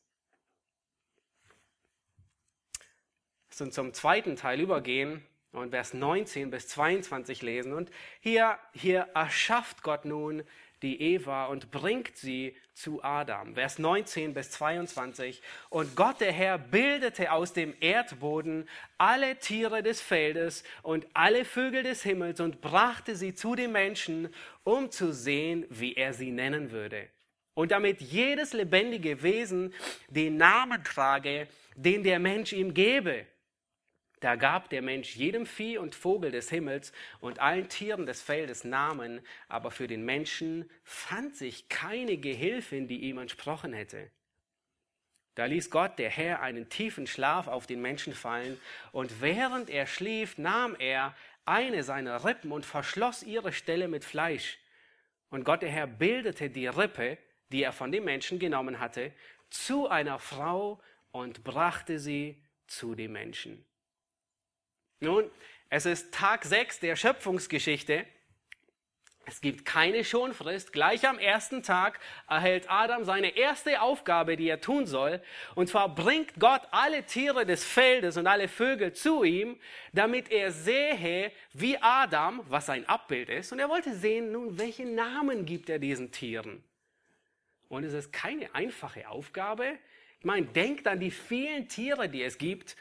[3.60, 7.72] Uns zum zweiten Teil übergehen und Vers 19 bis 22 lesen.
[7.72, 10.44] Und hier, hier erschafft Gott nun
[10.82, 13.54] die Eva und bringt sie zu Adam.
[13.54, 15.42] Vers 19 bis 22.
[15.68, 21.82] Und Gott der Herr bildete aus dem Erdboden alle Tiere des Feldes und alle Vögel
[21.82, 24.32] des Himmels und brachte sie zu dem Menschen,
[24.64, 27.08] um zu sehen, wie er sie nennen würde.
[27.54, 29.74] Und damit jedes lebendige Wesen
[30.08, 33.26] den Namen trage, den der Mensch ihm gebe.
[34.20, 38.64] Da gab der Mensch jedem Vieh und Vogel des Himmels und allen Tieren des Feldes
[38.64, 44.10] Namen, aber für den Menschen fand sich keine Gehilfin, die ihm entsprochen hätte.
[45.36, 48.60] Da ließ Gott, der Herr, einen tiefen Schlaf auf den Menschen fallen,
[48.92, 54.58] und während er schlief, nahm er eine seiner Rippen und verschloss ihre Stelle mit Fleisch.
[55.30, 57.16] Und Gott, der Herr, bildete die Rippe,
[57.52, 59.12] die er von dem Menschen genommen hatte,
[59.48, 60.78] zu einer Frau
[61.10, 63.64] und brachte sie zu dem Menschen.
[65.02, 65.30] Nun,
[65.70, 68.04] es ist Tag 6 der Schöpfungsgeschichte.
[69.24, 70.74] Es gibt keine Schonfrist.
[70.74, 75.22] Gleich am ersten Tag erhält Adam seine erste Aufgabe, die er tun soll.
[75.54, 79.58] Und zwar bringt Gott alle Tiere des Feldes und alle Vögel zu ihm,
[79.94, 83.52] damit er sehe, wie Adam, was sein Abbild ist.
[83.52, 86.62] Und er wollte sehen, nun, welche Namen gibt er diesen Tieren?
[87.68, 89.78] Und es ist keine einfache Aufgabe.
[90.18, 92.76] Ich meine, denkt an die vielen Tiere, die es gibt.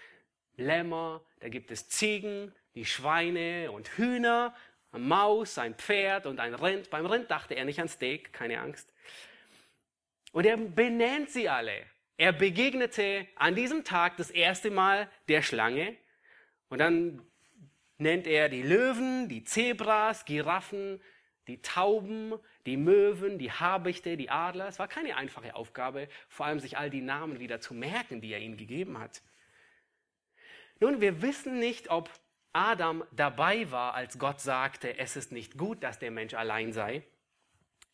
[0.59, 4.53] Lämmer, da gibt es Ziegen, die Schweine und Hühner,
[4.91, 6.89] eine Maus, ein Pferd und ein Rind.
[6.89, 8.91] Beim Rind dachte er nicht an Steak, keine Angst.
[10.31, 11.85] Und er benennt sie alle.
[12.17, 15.95] Er begegnete an diesem Tag das erste Mal der Schlange
[16.67, 17.21] und dann
[17.97, 21.01] nennt er die Löwen, die Zebras, Giraffen,
[21.47, 22.33] die Tauben,
[22.65, 24.67] die Möwen, die Habichte, die Adler.
[24.67, 28.33] Es war keine einfache Aufgabe, vor allem sich all die Namen wieder zu merken, die
[28.33, 29.21] er ihnen gegeben hat.
[30.79, 32.09] Nun, wir wissen nicht, ob
[32.53, 37.03] Adam dabei war, als Gott sagte, es ist nicht gut, dass der Mensch allein sei.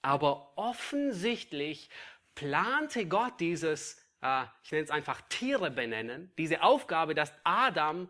[0.01, 1.89] Aber offensichtlich
[2.35, 8.09] plante Gott dieses, äh, ich nenne es einfach Tiere benennen, diese Aufgabe, dass Adam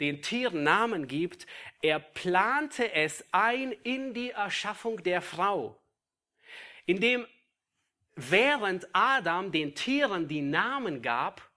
[0.00, 1.46] den Tieren Namen gibt.
[1.82, 5.80] Er plante es ein in die Erschaffung der Frau,
[6.86, 7.26] indem
[8.14, 11.48] während Adam den Tieren die Namen gab,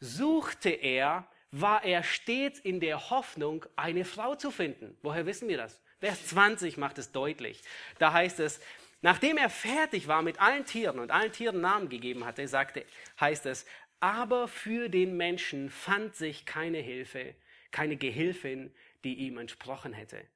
[0.00, 4.96] suchte er war er stets in der Hoffnung, eine Frau zu finden.
[5.02, 5.80] Woher wissen wir das?
[6.00, 7.62] Vers 20 macht es deutlich.
[7.98, 8.60] Da heißt es,
[9.02, 12.84] nachdem er fertig war mit allen Tieren und allen Tieren Namen gegeben hatte, sagte,
[13.20, 13.66] heißt es,
[14.00, 17.34] aber für den Menschen fand sich keine Hilfe,
[17.70, 20.26] keine Gehilfin, die ihm entsprochen hätte.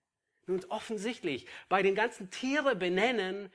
[0.46, 3.50] Nun offensichtlich, bei den ganzen Tiere benennen,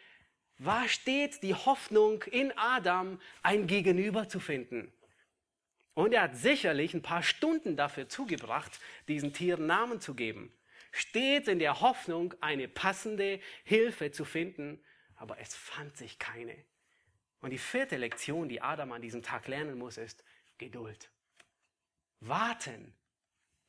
[0.58, 4.92] war stets die Hoffnung in Adam, ein Gegenüber zu finden.
[5.94, 10.54] Und er hat sicherlich ein paar Stunden dafür zugebracht, diesen Tieren Namen zu geben.
[10.92, 14.84] Stets in der Hoffnung, eine passende Hilfe zu finden,
[15.16, 16.56] aber es fand sich keine.
[17.42, 20.24] Und die vierte Lektion, die Adam an diesem Tag lernen muss, ist
[20.58, 21.10] Geduld.
[22.20, 22.94] Warten.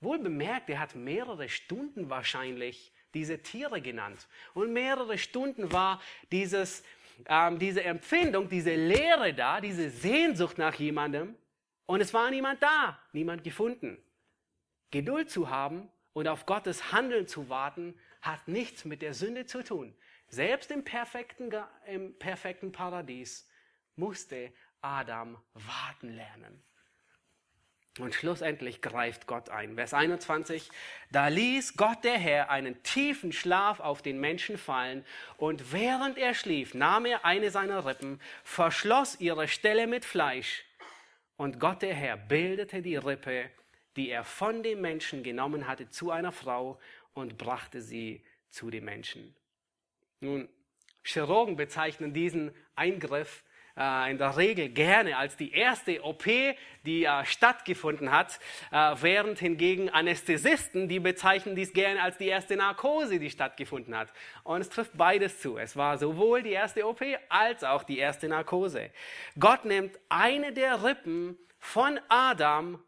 [0.01, 4.29] Wohl bemerkt, er hat mehrere Stunden wahrscheinlich diese Tiere genannt.
[4.53, 6.83] Und mehrere Stunden war dieses,
[7.27, 11.37] ähm, diese Empfindung, diese Leere da, diese Sehnsucht nach jemandem.
[11.87, 14.03] Und es war niemand da, niemand gefunden.
[14.91, 19.65] Geduld zu haben und auf Gottes Handeln zu warten, hat nichts mit der Sünde zu
[19.65, 19.95] tun.
[20.29, 21.51] Selbst im perfekten,
[21.87, 23.49] im perfekten Paradies
[23.97, 26.63] musste Adam warten lernen.
[27.99, 29.75] Und schlussendlich greift Gott ein.
[29.75, 30.71] Vers 21,
[31.11, 35.05] da ließ Gott der Herr einen tiefen Schlaf auf den Menschen fallen
[35.37, 40.65] und während er schlief, nahm er eine seiner Rippen, verschloss ihre Stelle mit Fleisch
[41.37, 43.51] und Gott der Herr bildete die Rippe,
[43.97, 46.79] die er von dem Menschen genommen hatte, zu einer Frau
[47.15, 49.35] und brachte sie zu dem Menschen.
[50.21, 50.49] Nun,
[51.03, 53.45] Chirurgen bezeichnen diesen Eingriff
[54.11, 56.25] in der Regel gerne als die erste OP,
[56.85, 58.39] die äh, stattgefunden hat,
[58.71, 64.13] äh, während hingegen Anästhesisten, die bezeichnen dies gerne als die erste Narkose, die stattgefunden hat.
[64.45, 65.57] Und es trifft beides zu.
[65.57, 68.91] Es war sowohl die erste OP als auch die erste Narkose.
[69.39, 72.83] Gott nimmt eine der Rippen von Adam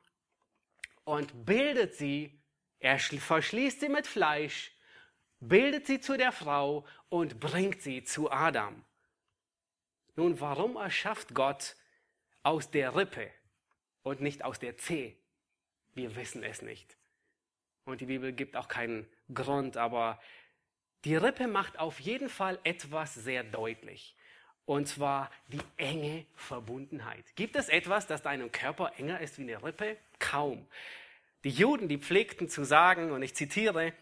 [1.04, 2.42] und bildet sie,
[2.78, 4.72] er verschließt sie mit Fleisch,
[5.40, 8.83] bildet sie zu der Frau und bringt sie zu Adam.
[10.16, 11.76] Nun, warum erschafft Gott
[12.42, 13.30] aus der Rippe
[14.02, 15.14] und nicht aus der Zehe?
[15.94, 16.96] Wir wissen es nicht.
[17.84, 20.20] Und die Bibel gibt auch keinen Grund, aber
[21.04, 24.16] die Rippe macht auf jeden Fall etwas sehr deutlich.
[24.66, 27.24] Und zwar die enge Verbundenheit.
[27.36, 29.98] Gibt es etwas, das deinem Körper enger ist wie eine Rippe?
[30.18, 30.66] Kaum.
[31.44, 33.92] Die Juden, die pflegten zu sagen, und ich zitiere,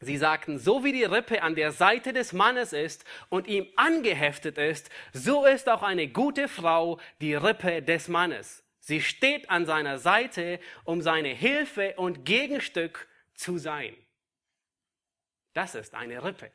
[0.00, 4.56] Sie sagten, so wie die Rippe an der Seite des Mannes ist und ihm angeheftet
[4.56, 8.62] ist, so ist auch eine gute Frau die Rippe des Mannes.
[8.80, 13.96] Sie steht an seiner Seite, um seine Hilfe und Gegenstück zu sein.
[15.52, 16.52] Das ist eine Rippe.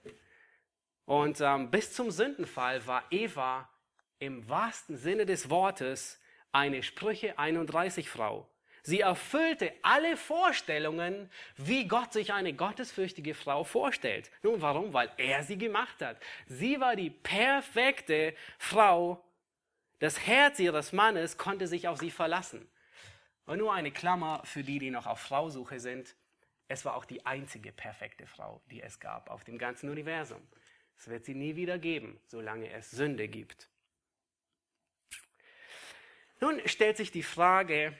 [1.05, 3.69] Und ähm, bis zum Sündenfall war Eva
[4.19, 6.19] im wahrsten Sinne des Wortes
[6.53, 8.49] eine Sprüche 31 Frau.
[8.85, 14.29] Sie erfüllte alle Vorstellungen, wie Gott sich eine gottesfürchtige Frau vorstellt.
[14.43, 14.93] Nun, warum?
[14.93, 16.17] Weil er sie gemacht hat.
[16.47, 19.23] Sie war die perfekte Frau.
[19.99, 22.69] Das Herz ihres Mannes konnte sich auf sie verlassen.
[23.45, 26.13] Und nur eine Klammer für die, die noch auf Frausuche sind.
[26.67, 30.41] Es war auch die einzige perfekte Frau, die es gab auf dem ganzen Universum.
[30.97, 33.69] Es wird sie nie wieder geben, solange es Sünde gibt.
[36.41, 37.97] Nun stellt sich die Frage,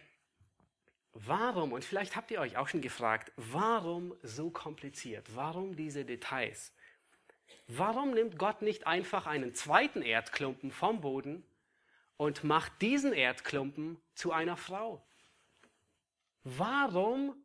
[1.14, 5.36] Warum, und vielleicht habt ihr euch auch schon gefragt, warum so kompliziert?
[5.36, 6.74] Warum diese Details?
[7.68, 11.46] Warum nimmt Gott nicht einfach einen zweiten Erdklumpen vom Boden
[12.18, 15.06] und macht diesen Erdklumpen zu einer Frau?
[16.44, 17.36] Warum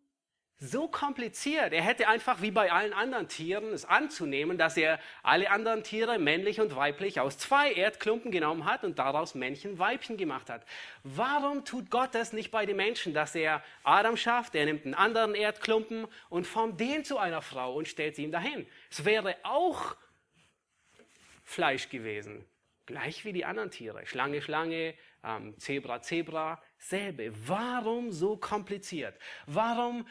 [0.60, 1.72] so kompliziert.
[1.72, 6.18] Er hätte einfach wie bei allen anderen Tieren es anzunehmen, dass er alle anderen Tiere,
[6.18, 10.64] männlich und weiblich, aus zwei Erdklumpen genommen hat und daraus Männchen, Weibchen gemacht hat.
[11.04, 14.94] Warum tut Gott das nicht bei den Menschen, dass er Adam schafft, er nimmt einen
[14.94, 18.66] anderen Erdklumpen und formt den zu einer Frau und stellt sie ihm dahin?
[18.90, 19.96] Es wäre auch
[21.44, 22.44] Fleisch gewesen,
[22.84, 24.04] gleich wie die anderen Tiere.
[24.06, 24.94] Schlange, Schlange,
[25.24, 27.32] ähm, Zebra, Zebra, selbe.
[27.46, 29.18] Warum so kompliziert?
[29.46, 30.06] Warum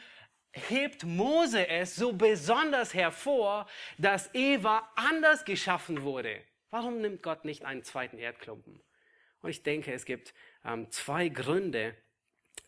[0.52, 3.66] hebt Mose es so besonders hervor,
[3.98, 6.42] dass Eva anders geschaffen wurde.
[6.70, 8.82] Warum nimmt Gott nicht einen zweiten Erdklumpen?
[9.40, 10.34] Und ich denke, es gibt
[10.64, 11.94] ähm, zwei Gründe,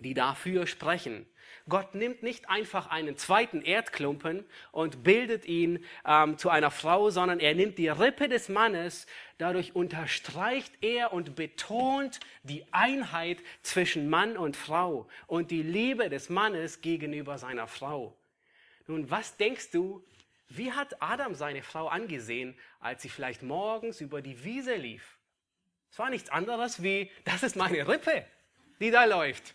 [0.00, 1.26] die dafür sprechen.
[1.68, 7.38] Gott nimmt nicht einfach einen zweiten Erdklumpen und bildet ihn ähm, zu einer Frau, sondern
[7.38, 9.06] er nimmt die Rippe des Mannes,
[9.38, 16.28] dadurch unterstreicht er und betont die Einheit zwischen Mann und Frau und die Liebe des
[16.28, 18.16] Mannes gegenüber seiner Frau.
[18.86, 20.04] Nun, was denkst du,
[20.48, 25.18] wie hat Adam seine Frau angesehen, als sie vielleicht morgens über die Wiese lief?
[25.92, 28.24] Es war nichts anderes wie, das ist meine Rippe,
[28.80, 29.54] die da läuft.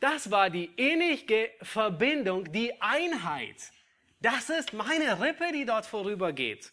[0.00, 3.72] Das war die innige Verbindung, die Einheit.
[4.20, 6.72] Das ist meine Rippe, die dort vorübergeht.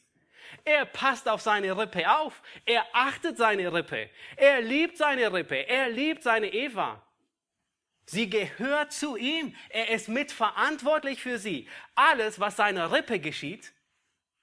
[0.64, 2.42] Er passt auf seine Rippe auf.
[2.66, 4.10] Er achtet seine Rippe.
[4.36, 5.68] Er liebt seine Rippe.
[5.68, 7.02] Er liebt seine Eva.
[8.06, 9.56] Sie gehört zu ihm.
[9.70, 11.68] Er ist mitverantwortlich für sie.
[11.96, 13.74] Alles, was seiner Rippe geschieht,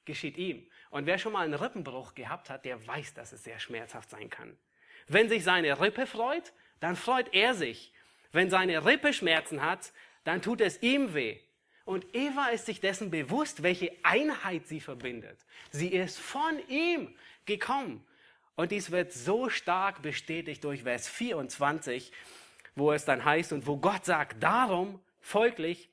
[0.05, 0.68] geschieht ihm.
[0.90, 4.29] Und wer schon mal einen Rippenbruch gehabt hat, der weiß, dass es sehr schmerzhaft sein
[4.29, 4.59] kann.
[5.07, 7.91] Wenn sich seine Rippe freut, dann freut er sich.
[8.33, 9.92] Wenn seine Rippe Schmerzen hat,
[10.25, 11.38] dann tut es ihm weh.
[11.85, 15.38] Und Eva ist sich dessen bewusst, welche Einheit sie verbindet.
[15.71, 17.14] Sie ist von ihm
[17.45, 18.05] gekommen.
[18.55, 22.12] Und dies wird so stark bestätigt durch Vers 24,
[22.77, 25.88] wo es dann heißt und wo Gott sagt, darum folglich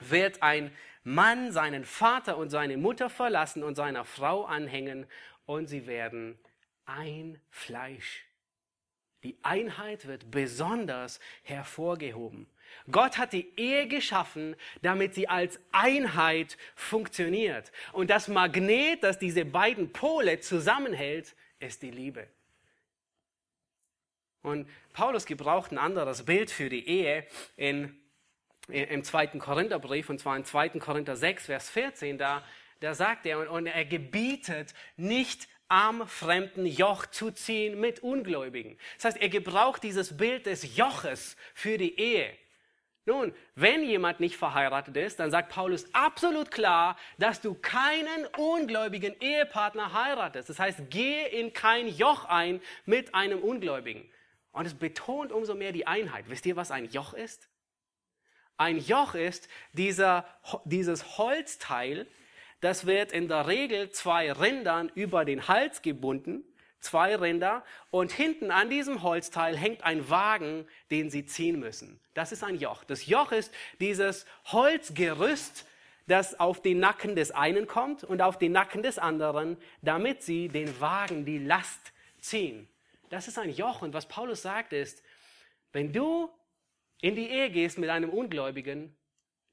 [0.00, 0.70] wird ein
[1.04, 5.06] Mann seinen Vater und seine Mutter verlassen und seiner Frau anhängen
[5.46, 6.38] und sie werden
[6.84, 8.25] ein Fleisch.
[9.26, 12.46] Die Einheit wird besonders hervorgehoben.
[12.92, 17.72] Gott hat die Ehe geschaffen, damit sie als Einheit funktioniert.
[17.92, 22.28] Und das Magnet, das diese beiden Pole zusammenhält, ist die Liebe.
[24.42, 27.98] Und Paulus gebraucht ein anderes Bild für die Ehe in,
[28.68, 30.68] im zweiten Korintherbrief, und zwar in 2.
[30.78, 32.16] Korinther 6, Vers 14.
[32.16, 32.44] Da,
[32.78, 38.78] da sagt er, und er gebietet nicht am fremden Joch zu ziehen mit Ungläubigen.
[38.96, 42.32] Das heißt, er gebraucht dieses Bild des Joches für die Ehe.
[43.04, 49.14] Nun, wenn jemand nicht verheiratet ist, dann sagt Paulus absolut klar, dass du keinen ungläubigen
[49.20, 50.50] Ehepartner heiratest.
[50.50, 54.10] Das heißt, gehe in kein Joch ein mit einem Ungläubigen.
[54.50, 56.28] Und es betont umso mehr die Einheit.
[56.28, 57.48] Wisst ihr, was ein Joch ist?
[58.56, 60.26] Ein Joch ist dieser,
[60.64, 62.08] dieses Holzteil,
[62.60, 66.44] das wird in der Regel zwei Rindern über den Hals gebunden
[66.86, 72.00] zwei Ränder und hinten an diesem Holzteil hängt ein Wagen, den sie ziehen müssen.
[72.14, 72.84] Das ist ein Joch.
[72.84, 75.66] Das Joch ist dieses Holzgerüst,
[76.06, 80.48] das auf den Nacken des einen kommt und auf den Nacken des anderen, damit sie
[80.48, 82.68] den Wagen, die Last ziehen.
[83.10, 83.82] Das ist ein Joch.
[83.82, 85.02] Und was Paulus sagt ist,
[85.72, 86.30] wenn du
[87.00, 88.96] in die Ehe gehst mit einem Ungläubigen,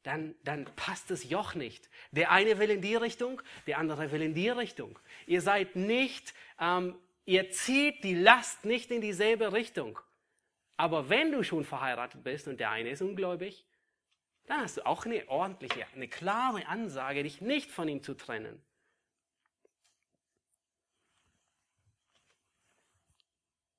[0.03, 1.89] dann, dann passt das Joch nicht.
[2.11, 4.99] Der eine will in die Richtung, der andere will in die Richtung.
[5.25, 6.95] Ihr seid nicht ähm,
[7.25, 9.99] Ihr zieht die Last nicht in dieselbe Richtung.
[10.75, 13.65] Aber wenn du schon verheiratet bist und der eine ist ungläubig,
[14.45, 18.61] dann hast du auch eine ordentliche, eine klare Ansage, dich nicht von ihm zu trennen.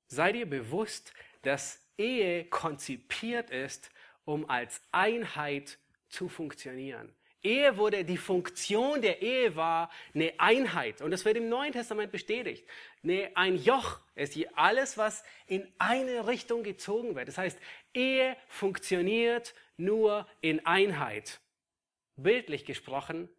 [0.07, 1.13] Sei dir bewusst,
[1.43, 3.91] dass Ehe konzipiert ist,
[4.23, 5.77] um als Einheit
[6.15, 7.13] zu funktionieren.
[7.43, 11.01] Ehe wurde, die Funktion der Ehe war eine Einheit.
[11.01, 12.67] Und das wird im Neuen Testament bestätigt.
[13.03, 17.27] Nee, ein Joch ist hier alles, was in eine Richtung gezogen wird.
[17.27, 17.59] Das heißt,
[17.93, 21.39] Ehe funktioniert nur in Einheit.
[22.15, 23.29] Bildlich gesprochen,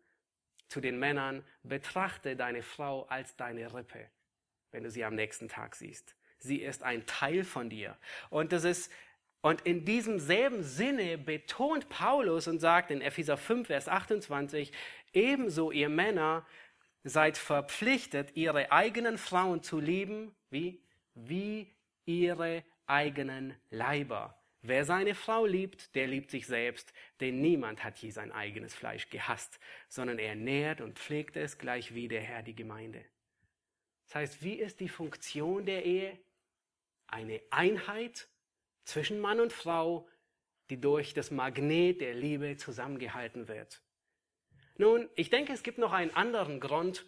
[0.69, 4.09] zu den Männern, betrachte deine Frau als deine Rippe,
[4.71, 6.15] wenn du sie am nächsten Tag siehst.
[6.39, 7.97] Sie ist ein Teil von dir.
[8.31, 8.93] Und das ist
[9.41, 14.73] und in diesem selben Sinne betont Paulus und sagt in Epheser 5, Vers 28,
[15.13, 16.45] ebenso ihr Männer
[17.05, 20.81] seid verpflichtet, ihre eigenen Frauen zu lieben, wie?
[21.15, 21.73] Wie
[22.05, 24.37] ihre eigenen Leiber.
[24.63, 29.09] Wer seine Frau liebt, der liebt sich selbst, denn niemand hat je sein eigenes Fleisch
[29.11, 33.05] gehasst, sondern er nährt und pflegt es gleich wie der Herr die Gemeinde.
[34.07, 36.19] Das heißt, wie ist die Funktion der Ehe?
[37.07, 38.29] Eine Einheit
[38.87, 40.09] zwischen Mann und Frau,
[40.71, 43.83] die durch das Magnet der Liebe zusammengehalten wird.
[44.79, 47.05] Nun, ich denke, es gibt noch einen anderen Grund,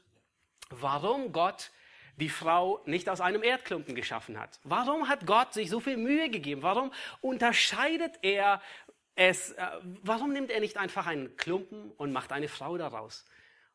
[0.70, 1.70] warum Gott
[2.16, 4.58] die Frau nicht aus einem Erdklumpen geschaffen hat.
[4.64, 6.62] Warum hat Gott sich so viel Mühe gegeben?
[6.62, 8.60] Warum unterscheidet er
[9.14, 9.52] es?
[9.52, 9.66] Äh,
[10.02, 13.24] warum nimmt er nicht einfach einen Klumpen und macht eine Frau daraus?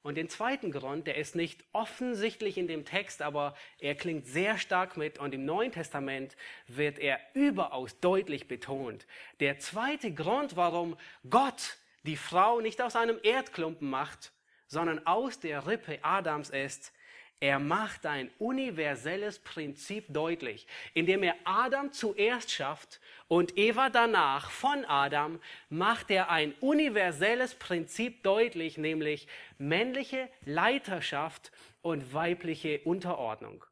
[0.04, 4.58] Und den zweiten Grund, der ist nicht offensichtlich in dem Text, aber er klingt sehr
[4.58, 6.36] stark mit und im Neuen Testament
[6.68, 9.08] wird er überaus deutlich betont.
[9.40, 10.98] Der zweite Grund, warum
[11.30, 14.34] Gott die Frau nicht aus einem Erdklumpen macht,
[14.68, 16.92] sondern aus der Rippe Adams ist,
[17.40, 24.86] er macht ein universelles Prinzip deutlich, indem er Adam zuerst schafft und Eva danach von
[24.86, 29.28] Adam, macht er ein universelles Prinzip deutlich, nämlich
[29.58, 33.66] männliche Leiterschaft und weibliche Unterordnung.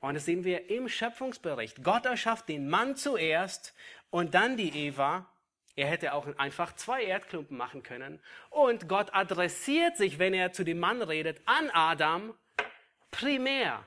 [0.00, 1.82] Und das sehen wir im Schöpfungsbericht.
[1.82, 3.74] Gott erschafft den Mann zuerst
[4.10, 5.29] und dann die Eva
[5.76, 8.20] er hätte auch einfach zwei Erdklumpen machen können.
[8.50, 12.34] Und Gott adressiert sich, wenn er zu dem Mann redet, an Adam
[13.10, 13.86] primär.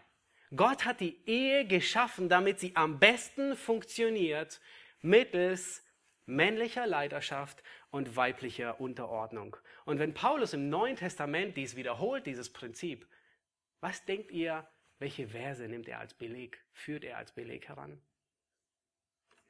[0.56, 4.62] Gott hat die Ehe geschaffen, damit sie am besten funktioniert
[5.02, 5.84] mittels
[6.26, 7.62] männlicher Leiterschaft
[7.92, 9.58] und weiblicher Unterordnung.
[9.86, 13.08] Und wenn Paulus im Neuen Testament dies wiederholt, dieses Prinzip,
[13.82, 14.68] was denkt ihr,
[15.00, 18.02] welche Verse nimmt er als Beleg, führt er als Beleg heran?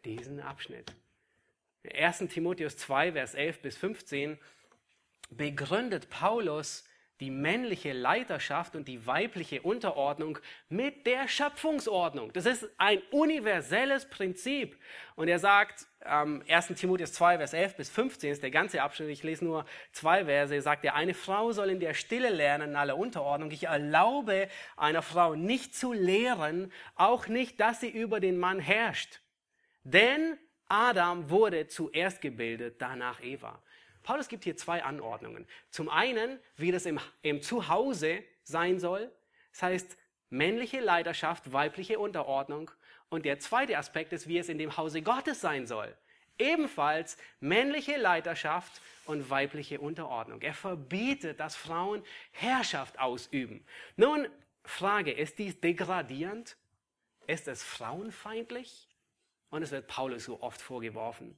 [0.04, 0.96] Diesen Abschnitt.
[1.92, 2.20] 1.
[2.30, 4.38] Timotheus 2, Vers 11 bis 15
[5.30, 6.86] begründet Paulus
[7.20, 12.34] die männliche Leiterschaft und die weibliche Unterordnung mit der Schöpfungsordnung.
[12.34, 14.78] Das ist ein universelles Prinzip.
[15.16, 16.76] Und er sagt, ähm, 1.
[16.76, 20.54] Timotheus 2, Vers 11 bis 15 ist der ganze Abschnitt, ich lese nur zwei Verse,
[20.54, 23.52] er sagt er, eine Frau soll in der Stille lernen, in aller Unterordnung.
[23.52, 29.22] Ich erlaube einer Frau nicht zu lehren, auch nicht, dass sie über den Mann herrscht.
[29.84, 30.38] Denn
[30.68, 33.62] Adam wurde zuerst gebildet, danach Eva.
[34.04, 35.48] Paulus gibt hier zwei Anordnungen.
[35.70, 39.12] Zum einen, wie das im, im Zuhause sein soll.
[39.52, 39.98] Das heißt,
[40.30, 42.70] männliche Leidenschaft, weibliche Unterordnung.
[43.10, 45.96] Und der zweite Aspekt ist, wie es in dem Hause Gottes sein soll.
[46.40, 50.42] Ebenfalls männliche Leiterschaft und weibliche Unterordnung.
[50.42, 53.64] Er verbietet, dass Frauen Herrschaft ausüben.
[53.96, 54.28] Nun,
[54.66, 56.58] Frage, ist dies degradierend?
[57.28, 58.88] Ist es frauenfeindlich?
[59.54, 61.38] Und es wird Paulus so oft vorgeworfen.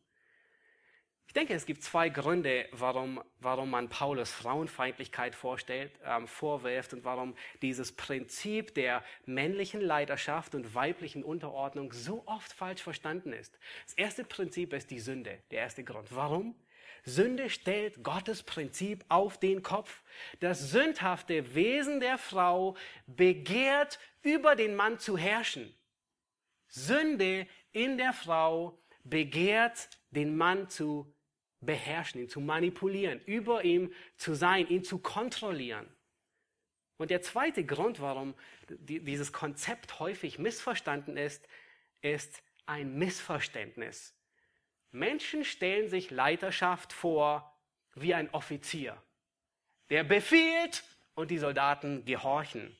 [1.27, 7.03] Ich denke, es gibt zwei Gründe, warum, warum man Paulus Frauenfeindlichkeit vorstellt, ähm, vorwirft und
[7.03, 13.59] warum dieses Prinzip der männlichen Leidenschaft und weiblichen Unterordnung so oft falsch verstanden ist.
[13.83, 16.15] Das erste Prinzip ist die Sünde, der erste Grund.
[16.15, 16.55] Warum?
[17.03, 20.03] Sünde stellt Gottes Prinzip auf den Kopf.
[20.39, 25.75] Das sündhafte Wesen der Frau begehrt, über den Mann zu herrschen.
[26.67, 31.13] Sünde in der Frau begehrt, den Mann zu
[31.59, 35.85] beherrschen, ihn zu manipulieren, über ihm zu sein, ihn zu kontrollieren.
[36.97, 38.33] Und der zweite Grund, warum
[38.69, 41.45] dieses Konzept häufig missverstanden ist,
[42.01, 44.15] ist ein Missverständnis.
[44.91, 47.59] Menschen stellen sich Leiterschaft vor
[47.93, 49.01] wie ein Offizier,
[49.89, 52.77] der befiehlt und die Soldaten gehorchen.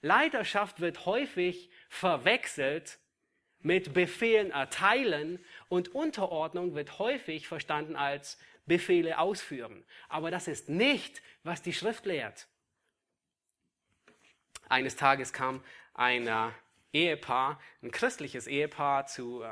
[0.00, 2.98] Leiterschaft wird häufig verwechselt
[3.62, 5.38] mit Befehlen erteilen
[5.68, 9.84] und Unterordnung wird häufig verstanden als Befehle ausführen.
[10.08, 12.46] Aber das ist nicht, was die Schrift lehrt.
[14.68, 15.62] Eines Tages kam
[15.94, 16.48] ein äh,
[16.92, 19.48] Ehepaar, ein christliches Ehepaar zu, äh,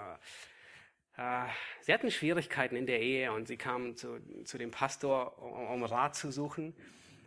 [1.16, 1.46] äh,
[1.82, 5.38] sie hatten Schwierigkeiten in der Ehe und sie kamen zu, zu dem Pastor,
[5.70, 6.74] um Rat zu suchen.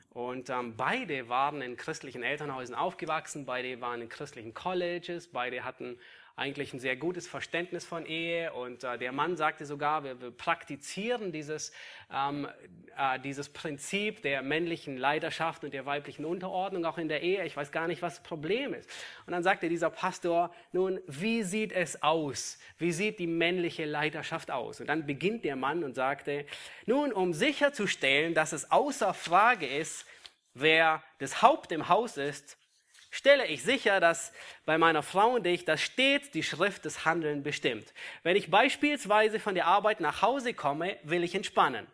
[0.09, 5.99] Und ähm, beide waren in christlichen Elternhäusern aufgewachsen, beide waren in christlichen Colleges, beide hatten
[6.35, 10.31] eigentlich ein sehr gutes Verständnis von Ehe und äh, der Mann sagte sogar, wir, wir
[10.31, 11.71] praktizieren dieses,
[12.11, 12.47] ähm,
[12.97, 17.45] äh, dieses Prinzip der männlichen Leidenschaft und der weiblichen Unterordnung auch in der Ehe.
[17.45, 18.89] Ich weiß gar nicht, was das Problem ist.
[19.27, 22.57] Und dann sagte dieser Pastor, nun, wie sieht es aus?
[22.79, 24.81] Wie sieht die männliche Leidenschaft aus?
[24.81, 26.47] Und dann beginnt der Mann und sagte,
[26.87, 30.07] nun, um sicherzustellen, dass es außer Frage ist,
[30.55, 32.57] wer das Haupt im Haus ist,
[33.13, 34.33] stelle ich sicher, dass
[34.65, 37.93] bei meiner Frau und ich, dass stets die Schrift des Handeln bestimmt.
[38.23, 41.85] Wenn ich beispielsweise von der Arbeit nach Hause komme, will ich entspannen.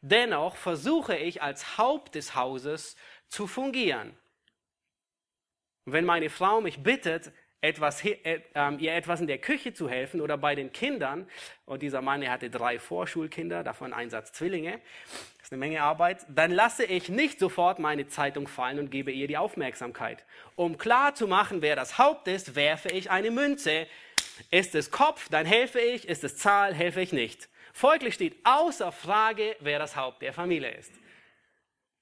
[0.00, 2.96] Dennoch versuche ich als Haupt des Hauses
[3.28, 4.18] zu fungieren.
[5.86, 7.30] wenn meine Frau mich bittet,
[7.64, 11.26] etwas, äh, äh, ihr etwas in der Küche zu helfen oder bei den Kindern.
[11.64, 14.80] Und dieser Mann, er hatte drei Vorschulkinder, davon ein Satz Zwillinge.
[15.38, 16.26] Das ist eine Menge Arbeit.
[16.28, 20.24] Dann lasse ich nicht sofort meine Zeitung fallen und gebe ihr die Aufmerksamkeit.
[20.56, 23.86] Um klar zu machen, wer das Haupt ist, werfe ich eine Münze.
[24.50, 26.06] Ist es Kopf, dann helfe ich.
[26.06, 27.48] Ist es Zahl, helfe ich nicht.
[27.72, 30.92] Folglich steht außer Frage, wer das Haupt der Familie ist.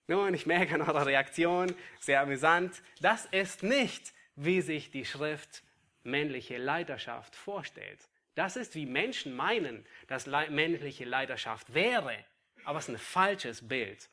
[0.08, 2.82] Nun, ich merke an eurer Reaktion, sehr amüsant.
[3.00, 5.62] Das ist nicht wie sich die Schrift
[6.04, 8.00] männliche Leiterschaft vorstellt.
[8.34, 12.16] Das ist, wie Menschen meinen, dass männliche Leiterschaft wäre.
[12.64, 14.08] Aber es ist ein falsches Bild.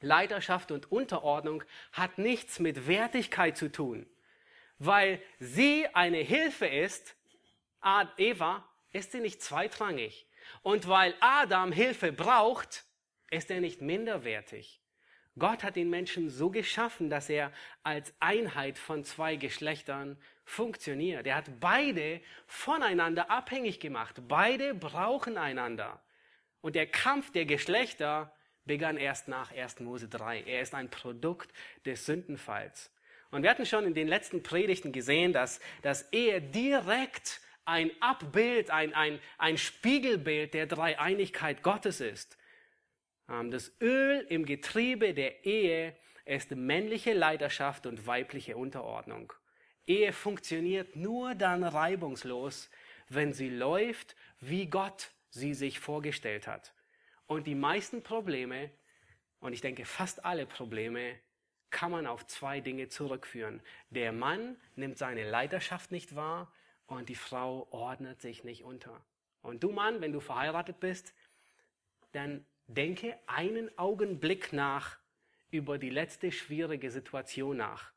[0.00, 1.62] Leiterschaft und Unterordnung
[1.92, 4.06] hat nichts mit Wertigkeit zu tun.
[4.78, 7.16] Weil sie eine Hilfe ist,
[8.16, 10.26] Eva, ist sie nicht zweitrangig.
[10.62, 12.84] Und weil Adam Hilfe braucht,
[13.30, 14.80] ist er nicht minderwertig.
[15.38, 17.50] Gott hat den Menschen so geschaffen, dass er
[17.82, 21.26] als Einheit von zwei Geschlechtern funktioniert.
[21.26, 24.22] Er hat beide voneinander abhängig gemacht.
[24.28, 26.00] Beide brauchen einander.
[26.60, 28.32] Und der Kampf der Geschlechter
[28.64, 29.80] begann erst nach 1.
[29.80, 30.42] Mose 3.
[30.42, 31.52] Er ist ein Produkt
[31.84, 32.90] des Sündenfalls.
[33.30, 38.70] Und wir hatten schon in den letzten Predigten gesehen, dass, dass Ehe direkt ein Abbild,
[38.70, 42.38] ein, ein, ein Spiegelbild der Dreieinigkeit Gottes ist.
[43.28, 49.32] Ähm, das Öl im Getriebe der Ehe ist männliche Leidenschaft und weibliche Unterordnung.
[49.86, 52.70] Ehe funktioniert nur dann reibungslos,
[53.08, 56.72] wenn sie läuft, wie Gott sie sich vorgestellt hat.
[57.26, 58.70] Und die meisten Probleme,
[59.40, 61.18] und ich denke fast alle Probleme,
[61.70, 63.60] kann man auf zwei Dinge zurückführen.
[63.90, 66.52] Der Mann nimmt seine Leidenschaft nicht wahr
[66.86, 69.04] und die Frau ordnet sich nicht unter.
[69.42, 71.14] Und du Mann, wenn du verheiratet bist,
[72.12, 74.98] dann Denke einen Augenblick nach
[75.50, 77.92] über die letzte schwierige Situation nach.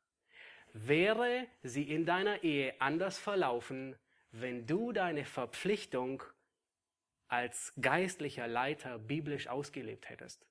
[0.74, 3.96] Wäre sie in deiner Ehe anders verlaufen,
[4.32, 6.22] wenn du deine Verpflichtung
[7.28, 10.46] als geistlicher Leiter biblisch ausgelebt hättest?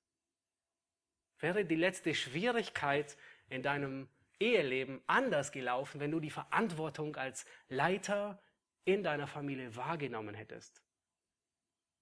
[1.38, 3.16] Wäre die letzte Schwierigkeit
[3.50, 4.08] in deinem
[4.40, 8.42] Eheleben anders gelaufen, wenn du die Verantwortung als Leiter
[8.84, 10.82] in deiner Familie wahrgenommen hättest?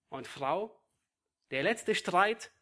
[0.09, 0.81] Und Frau,
[1.51, 2.53] der letzte Streit,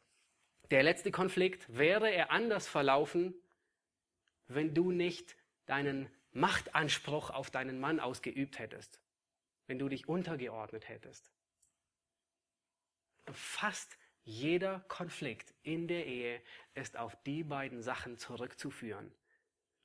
[0.70, 3.34] der letzte Konflikt, wäre er anders verlaufen,
[4.46, 9.00] wenn du nicht deinen Machtanspruch auf deinen Mann ausgeübt hättest,
[9.66, 11.30] wenn du dich untergeordnet hättest.
[13.32, 16.40] Fast jeder Konflikt in der Ehe
[16.74, 19.12] ist auf die beiden Sachen zurückzuführen.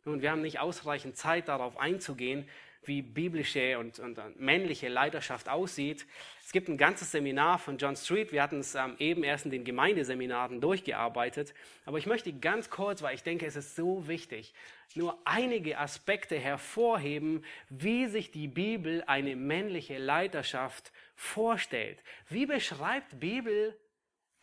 [0.05, 2.47] Nun, wir haben nicht ausreichend Zeit darauf einzugehen,
[2.83, 6.05] wie biblische und, und, männliche Leiterschaft aussieht.
[6.45, 8.31] Es gibt ein ganzes Seminar von John Street.
[8.31, 11.53] Wir hatten es ähm, eben erst in den Gemeindeseminaren durchgearbeitet.
[11.85, 14.53] Aber ich möchte ganz kurz, weil ich denke, es ist so wichtig,
[14.95, 22.01] nur einige Aspekte hervorheben, wie sich die Bibel eine männliche Leiterschaft vorstellt.
[22.29, 23.77] Wie beschreibt Bibel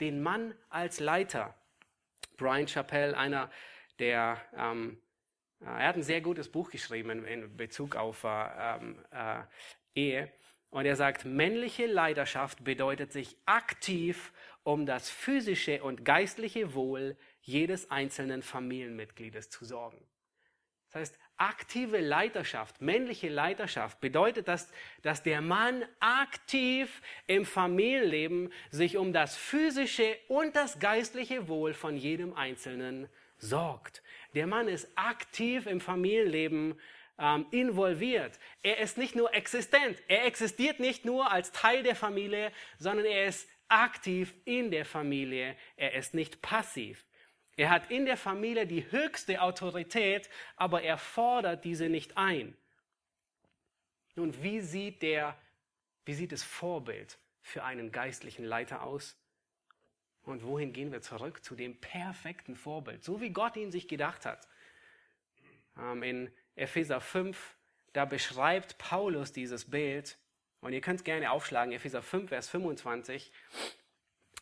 [0.00, 1.54] den Mann als Leiter?
[2.36, 3.50] Brian Chappell, einer
[3.98, 4.98] der ähm,
[5.64, 9.42] er hat ein sehr gutes Buch geschrieben in Bezug auf äh, ähm, äh,
[9.94, 10.32] Ehe.
[10.70, 14.32] Und er sagt, männliche Leidenschaft bedeutet sich aktiv
[14.64, 20.04] um das physische und geistliche Wohl jedes einzelnen Familienmitgliedes zu sorgen.
[20.86, 28.96] Das heißt, aktive Leiterschaft, männliche Leiterschaft bedeutet, dass, dass der Mann aktiv im Familienleben sich
[28.96, 33.08] um das physische und das geistliche Wohl von jedem Einzelnen
[33.38, 34.03] sorgt.
[34.34, 36.78] Der Mann ist aktiv im Familienleben
[37.18, 38.38] ähm, involviert.
[38.62, 40.02] Er ist nicht nur existent.
[40.08, 45.56] Er existiert nicht nur als Teil der Familie, sondern er ist aktiv in der Familie.
[45.76, 47.06] Er ist nicht passiv.
[47.56, 52.56] Er hat in der Familie die höchste Autorität, aber er fordert diese nicht ein.
[54.16, 55.38] Nun, wie sieht der,
[56.04, 59.16] wie sieht das Vorbild für einen geistlichen Leiter aus?
[60.24, 61.44] Und wohin gehen wir zurück?
[61.44, 64.48] Zu dem perfekten Vorbild, so wie Gott ihn sich gedacht hat.
[65.78, 67.56] Ähm, in Epheser 5,
[67.92, 70.18] da beschreibt Paulus dieses Bild.
[70.60, 73.32] Und ihr könnt es gerne aufschlagen, Epheser 5, Vers 25.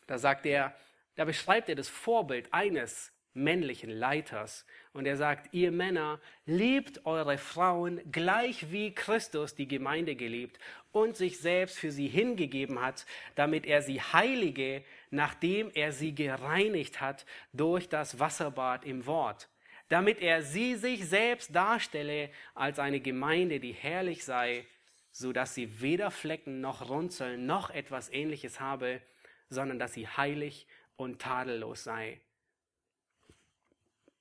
[0.07, 0.75] Da sagt er,
[1.15, 4.65] da beschreibt er das Vorbild eines männlichen Leiters.
[4.93, 10.59] Und er sagt, ihr Männer, liebt eure Frauen gleich wie Christus die Gemeinde geliebt
[10.91, 13.05] und sich selbst für sie hingegeben hat,
[13.35, 14.83] damit er sie heilige,
[15.13, 19.47] nachdem er sie gereinigt hat durch das Wasserbad im Wort,
[19.87, 24.65] damit er sie sich selbst darstelle als eine Gemeinde, die herrlich sei,
[25.11, 29.01] so dass sie weder Flecken noch Runzeln noch etwas ähnliches habe,
[29.49, 32.19] sondern dass sie heilig und tadellos sei.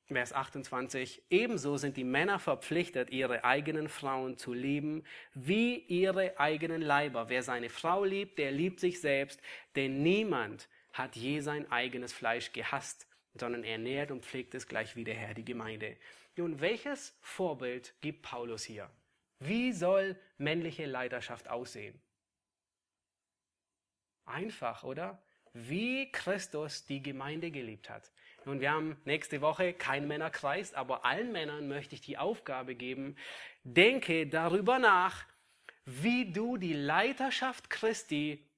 [0.09, 6.83] Vers 28, ebenso sind die Männer verpflichtet, ihre eigenen Frauen zu lieben, wie ihre eigenen
[6.83, 7.31] Leiber.
[7.31, 9.41] Wer seine Frau liebt, der liebt sich selbst,
[9.75, 14.97] denn niemand hat je sein eigenes Fleisch gehasst, sondern er nährt und pflegt es gleich
[14.97, 15.97] wie der Herr die Gemeinde.
[16.37, 18.91] Nun, welches Vorbild gibt Paulus hier?
[19.39, 22.01] Wie soll männliche Leiterschaft aussehen?
[24.25, 25.23] Einfach, oder?
[25.53, 28.11] Wie Christus die Gemeinde geliebt hat.
[28.45, 33.17] Nun, wir haben nächste Woche keinen Männerkreis, aber allen Männern möchte ich die Aufgabe geben,
[33.63, 35.27] denke darüber nach,
[35.85, 38.49] wie du die Leiterschaft Christi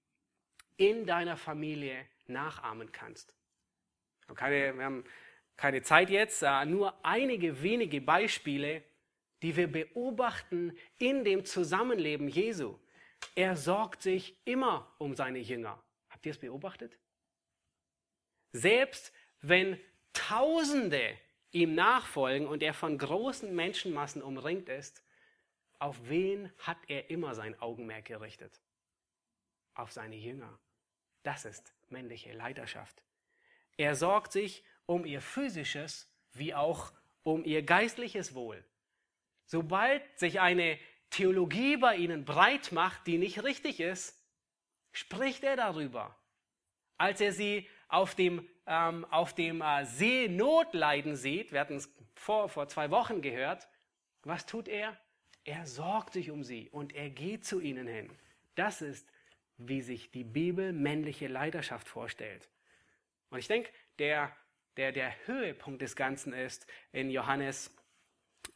[0.77, 3.35] in deiner Familie nachahmen kannst.
[4.35, 5.05] Keine, wir haben
[5.57, 8.83] keine Zeit jetzt, äh, nur einige wenige Beispiele,
[9.43, 12.79] die wir beobachten in dem Zusammenleben Jesu.
[13.35, 15.83] Er sorgt sich immer um seine Jünger.
[16.09, 16.99] Habt ihr es beobachtet?
[18.53, 19.79] Selbst wenn
[20.15, 21.19] Tausende
[21.51, 25.03] ihm nachfolgen und er von großen Menschenmassen umringt ist,
[25.81, 28.61] auf wen hat er immer sein Augenmerk gerichtet?
[29.75, 30.59] Auf seine Jünger.
[31.25, 33.03] Das ist männliche Leiterschaft.
[33.77, 38.65] Er sorgt sich um ihr physisches wie auch um ihr geistliches Wohl.
[39.47, 40.79] Sobald sich eine
[41.11, 44.21] Theologie bei ihnen breit macht, die nicht richtig ist,
[44.93, 46.17] spricht er darüber.
[46.97, 51.93] Als er sie auf dem ähm, auf dem äh, See Notleiden sieht, wir hatten es
[52.15, 53.69] vor, vor zwei Wochen gehört,
[54.23, 54.97] was tut er?
[55.45, 58.11] Er sorgt sich um sie und er geht zu ihnen hin.
[58.55, 59.07] Das ist,
[59.57, 62.49] wie sich die Bibel männliche Leidenschaft vorstellt.
[63.31, 64.37] Und ich denke, der,
[64.77, 67.75] der, der Höhepunkt des Ganzen ist in Johannes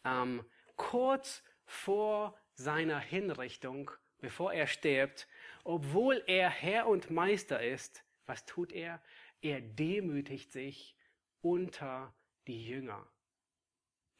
[0.04, 0.44] ähm,
[0.76, 5.28] kurz vor seiner Hinrichtung, bevor er stirbt,
[5.64, 9.02] obwohl er Herr und Meister ist, was tut er?
[9.40, 10.96] Er demütigt sich
[11.40, 12.14] unter
[12.46, 13.06] die Jünger.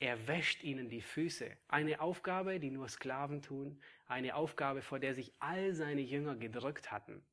[0.01, 1.57] Er wäscht ihnen die Füße.
[1.67, 3.81] Eine Aufgabe, die nur Sklaven tun.
[4.07, 7.25] Eine Aufgabe, vor der sich all seine Jünger gedrückt hatten.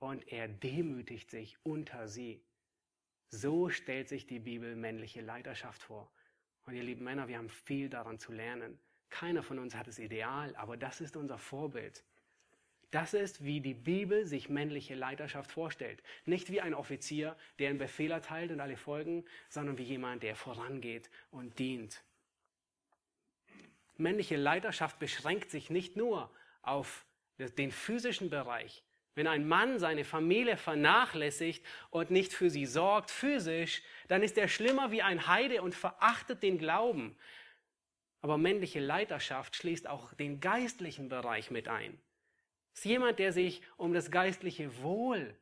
[0.00, 2.44] Und er demütigt sich unter sie.
[3.30, 6.12] So stellt sich die Bibel männliche Leiterschaft vor.
[6.66, 8.78] Und ihr lieben Männer, wir haben viel daran zu lernen.
[9.08, 12.04] Keiner von uns hat das Ideal, aber das ist unser Vorbild.
[12.94, 16.00] Das ist, wie die Bibel sich männliche Leiterschaft vorstellt.
[16.26, 20.36] Nicht wie ein Offizier, der einen Befehl erteilt und alle folgen, sondern wie jemand, der
[20.36, 22.04] vorangeht und dient.
[23.96, 26.30] Männliche Leiterschaft beschränkt sich nicht nur
[26.62, 27.04] auf
[27.58, 28.84] den physischen Bereich.
[29.16, 34.46] Wenn ein Mann seine Familie vernachlässigt und nicht für sie sorgt, physisch, dann ist er
[34.46, 37.16] schlimmer wie ein Heide und verachtet den Glauben.
[38.20, 41.98] Aber männliche Leiterschaft schließt auch den geistlichen Bereich mit ein.
[42.74, 45.36] Ist jemand, der sich um das geistliche Wohl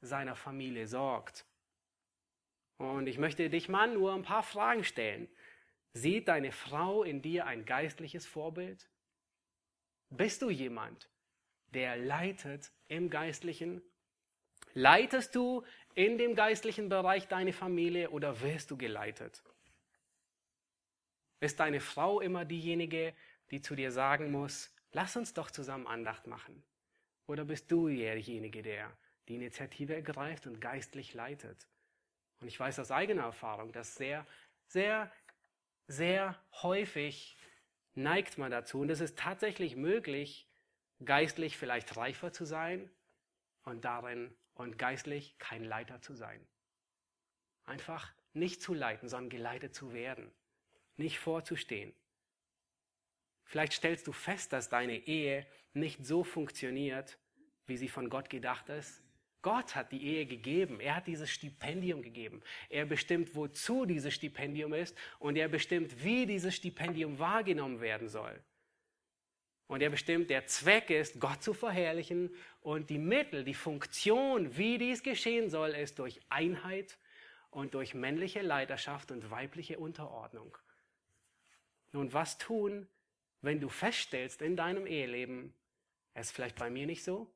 [0.00, 1.46] seiner Familie sorgt.
[2.78, 5.28] Und ich möchte dich mal nur ein paar Fragen stellen.
[5.92, 8.88] Sieht deine Frau in dir ein geistliches Vorbild?
[10.10, 11.10] Bist du jemand,
[11.74, 13.82] der leitet im Geistlichen?
[14.74, 15.64] Leitest du
[15.94, 19.42] in dem geistlichen Bereich deine Familie oder wirst du geleitet?
[21.40, 23.14] Ist deine Frau immer diejenige,
[23.50, 26.62] die zu dir sagen muss, lass uns doch zusammen Andacht machen?
[27.28, 28.92] Oder bist du derjenige, der
[29.28, 31.68] die Initiative ergreift und geistlich leitet?
[32.40, 34.26] Und ich weiß aus eigener Erfahrung, dass sehr,
[34.66, 35.12] sehr,
[35.86, 37.36] sehr häufig
[37.94, 40.48] neigt man dazu, und es ist tatsächlich möglich,
[41.04, 42.90] geistlich vielleicht reifer zu sein
[43.62, 46.44] und darin und geistlich kein Leiter zu sein.
[47.64, 50.32] Einfach nicht zu leiten, sondern geleitet zu werden
[50.98, 51.94] nicht vorzustehen.
[53.48, 57.16] Vielleicht stellst du fest, dass deine Ehe nicht so funktioniert,
[57.66, 59.02] wie sie von Gott gedacht ist.
[59.40, 60.80] Gott hat die Ehe gegeben.
[60.80, 62.42] Er hat dieses Stipendium gegeben.
[62.68, 68.38] Er bestimmt, wozu dieses Stipendium ist und er bestimmt, wie dieses Stipendium wahrgenommen werden soll.
[69.66, 72.30] Und er bestimmt, der Zweck ist, Gott zu verherrlichen
[72.60, 76.98] und die Mittel, die Funktion, wie dies geschehen soll, ist durch Einheit
[77.50, 80.58] und durch männliche Leiterschaft und weibliche Unterordnung.
[81.92, 82.86] Nun, was tun,
[83.40, 85.54] wenn du feststellst in deinem Eheleben,
[86.14, 87.32] es ist vielleicht bei mir nicht so,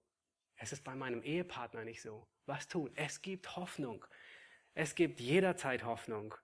[0.57, 2.27] es ist bei meinem Ehepartner nicht so.
[2.47, 2.91] Was tun?
[2.95, 4.05] Es gibt Hoffnung.
[4.75, 6.35] Es gibt jederzeit Hoffnung.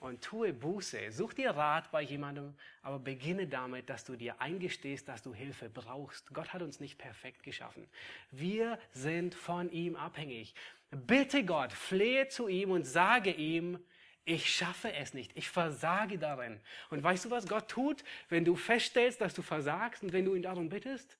[0.00, 1.12] Und tue Buße.
[1.12, 5.70] Such dir Rat bei jemandem, aber beginne damit, dass du dir eingestehst, dass du Hilfe
[5.70, 6.34] brauchst.
[6.34, 7.86] Gott hat uns nicht perfekt geschaffen.
[8.30, 10.54] Wir sind von ihm abhängig.
[10.90, 13.78] Bitte Gott, flehe zu ihm und sage ihm,
[14.24, 16.60] ich schaffe es nicht, ich versage darin.
[16.90, 20.34] Und weißt du, was Gott tut, wenn du feststellst, dass du versagst und wenn du
[20.34, 21.18] ihn darum bittest?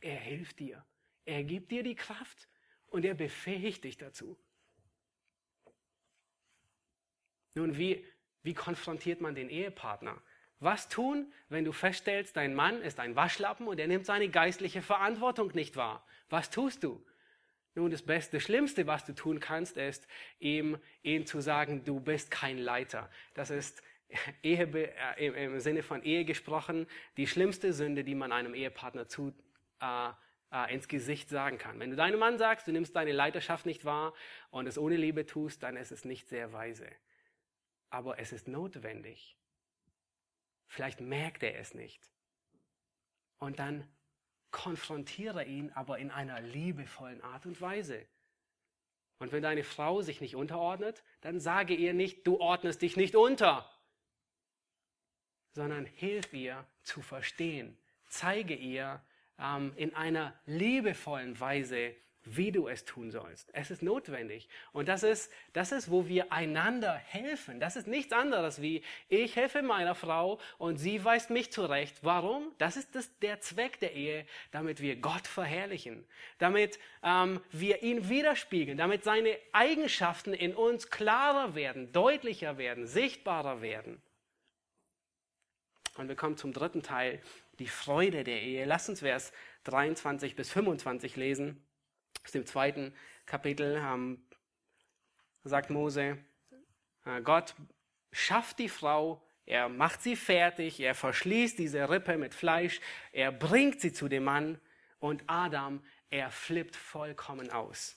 [0.00, 0.84] Er hilft dir.
[1.24, 2.48] Er gibt dir die Kraft
[2.88, 4.38] und er befähigt dich dazu.
[7.54, 8.04] Nun, wie,
[8.42, 10.20] wie konfrontiert man den Ehepartner?
[10.60, 14.82] Was tun, wenn du feststellst, dein Mann ist ein Waschlappen und er nimmt seine geistliche
[14.82, 16.06] Verantwortung nicht wahr?
[16.28, 17.04] Was tust du?
[17.78, 20.08] Nun, das Beste, das Schlimmste, was du tun kannst, ist,
[20.40, 23.08] ihm, ihm zu sagen, du bist kein Leiter.
[23.34, 23.84] Das ist
[24.42, 24.64] Ehe,
[25.16, 29.32] äh, im Sinne von Ehe gesprochen, die schlimmste Sünde, die man einem Ehepartner zu,
[29.80, 30.10] äh,
[30.50, 31.78] äh, ins Gesicht sagen kann.
[31.78, 34.12] Wenn du deinem Mann sagst, du nimmst deine Leiterschaft nicht wahr
[34.50, 36.90] und es ohne Liebe tust, dann ist es nicht sehr weise.
[37.90, 39.38] Aber es ist notwendig.
[40.66, 42.10] Vielleicht merkt er es nicht.
[43.38, 43.86] Und dann
[44.50, 48.06] konfrontiere ihn aber in einer liebevollen Art und Weise.
[49.18, 53.16] Und wenn deine Frau sich nicht unterordnet, dann sage ihr nicht, du ordnest dich nicht
[53.16, 53.68] unter,
[55.52, 57.76] sondern hilf ihr zu verstehen.
[58.06, 59.02] Zeige ihr
[59.38, 61.94] ähm, in einer liebevollen Weise,
[62.36, 63.50] wie du es tun sollst.
[63.52, 64.48] Es ist notwendig.
[64.72, 67.60] Und das ist, das ist, wo wir einander helfen.
[67.60, 71.96] Das ist nichts anderes wie, ich helfe meiner Frau und sie weist mich zurecht.
[72.02, 72.52] Warum?
[72.58, 76.04] Das ist das, der Zweck der Ehe, damit wir Gott verherrlichen,
[76.38, 83.62] damit ähm, wir ihn widerspiegeln, damit seine Eigenschaften in uns klarer werden, deutlicher werden, sichtbarer
[83.62, 84.02] werden.
[85.96, 87.20] Und wir kommen zum dritten Teil,
[87.58, 88.64] die Freude der Ehe.
[88.64, 89.32] Lass uns Vers
[89.64, 91.64] 23 bis 25 lesen
[92.24, 92.94] aus dem zweiten
[93.26, 94.22] Kapitel ähm,
[95.44, 96.18] sagt Mose,
[97.04, 97.54] äh, Gott
[98.12, 102.80] schafft die Frau, er macht sie fertig, er verschließt diese Rippe mit Fleisch,
[103.12, 104.60] er bringt sie zu dem Mann
[104.98, 107.96] und Adam, er flippt vollkommen aus.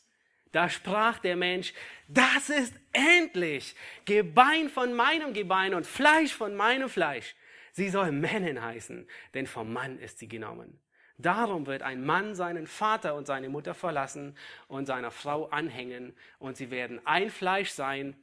[0.51, 1.74] Da sprach der Mensch,
[2.07, 7.36] das ist endlich Gebein von meinem Gebein und Fleisch von meinem Fleisch.
[7.72, 10.82] Sie soll Männin heißen, denn vom Mann ist sie genommen.
[11.22, 14.36] Darum wird ein Mann seinen Vater und seine Mutter verlassen
[14.67, 18.15] und seiner Frau anhängen, und sie werden ein Fleisch sein,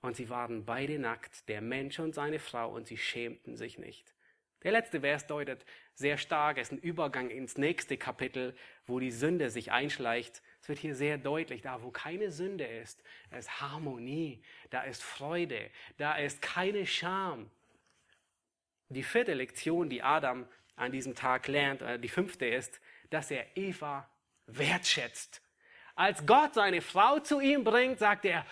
[0.00, 4.14] und sie waren beide nackt, der Mensch und seine Frau, und sie schämten sich nicht.
[4.62, 5.64] Der letzte Vers deutet
[5.94, 8.54] sehr stark, es ist ein Übergang ins nächste Kapitel,
[8.86, 10.42] wo die Sünde sich einschleicht.
[10.60, 15.70] Es wird hier sehr deutlich, da wo keine Sünde ist, ist Harmonie, da ist Freude,
[15.98, 17.50] da ist keine Scham.
[18.88, 20.46] Die vierte Lektion, die Adam
[20.76, 24.08] an diesem Tag lernt, äh, die fünfte ist, dass er Eva
[24.46, 25.40] wertschätzt.
[25.94, 28.44] Als Gott seine Frau zu ihm bringt, sagt er,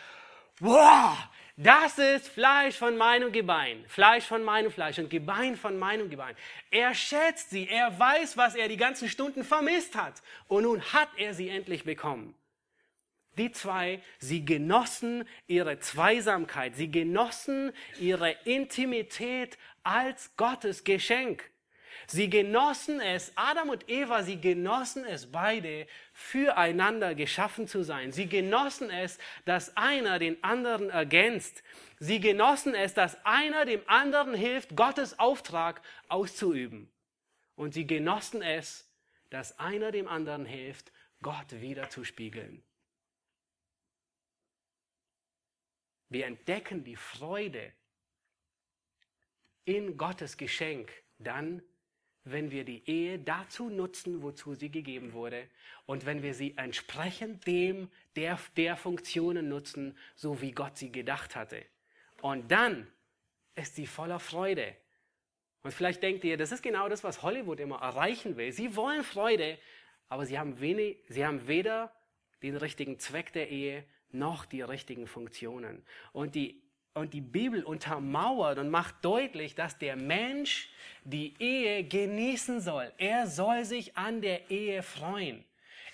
[0.61, 1.17] wow,
[1.57, 6.35] das ist Fleisch von meinem Gebein, Fleisch von meinem Fleisch und Gebein von meinem Gebein.
[6.71, 10.23] Er schätzt sie, er weiß, was er die ganzen Stunden vermisst hat.
[10.49, 12.35] Und nun hat er sie endlich bekommen.
[13.39, 21.51] Die zwei, sie genossen ihre Zweisamkeit, sie genossen ihre Intimität als Gottes Geschenk.
[22.07, 28.13] Sie genossen es, Adam und Eva, sie genossen es beide, füreinander geschaffen zu sein.
[28.13, 31.63] Sie genossen es, dass einer den anderen ergänzt.
[31.99, 36.91] Sie genossen es, dass einer dem anderen hilft, Gottes Auftrag auszuüben.
[37.55, 38.89] Und sie genossen es,
[39.31, 40.93] dass einer dem anderen hilft,
[41.23, 42.63] Gott wiederzuspiegeln.
[46.09, 47.73] Wir entdecken die Freude
[49.65, 51.63] in Gottes Geschenk dann,
[52.25, 55.49] wenn wir die Ehe dazu nutzen, wozu sie gegeben wurde,
[55.87, 61.35] und wenn wir sie entsprechend dem, der, der Funktionen nutzen, so wie Gott sie gedacht
[61.35, 61.65] hatte.
[62.21, 62.87] Und dann
[63.57, 64.77] ist sie voller Freude.
[65.63, 68.53] Und vielleicht denkt ihr, das ist genau das, was Hollywood immer erreichen will.
[68.53, 69.59] Sie wollen Freude,
[70.09, 71.93] aber sie haben, wenig, sie haben weder
[72.43, 75.85] den richtigen Zweck der Ehe noch die richtigen Funktionen.
[76.13, 76.63] Und die
[76.95, 80.69] und die Bibel untermauert und macht deutlich, dass der Mensch
[81.05, 82.93] die Ehe genießen soll.
[82.99, 85.45] Er soll sich an der Ehe freuen.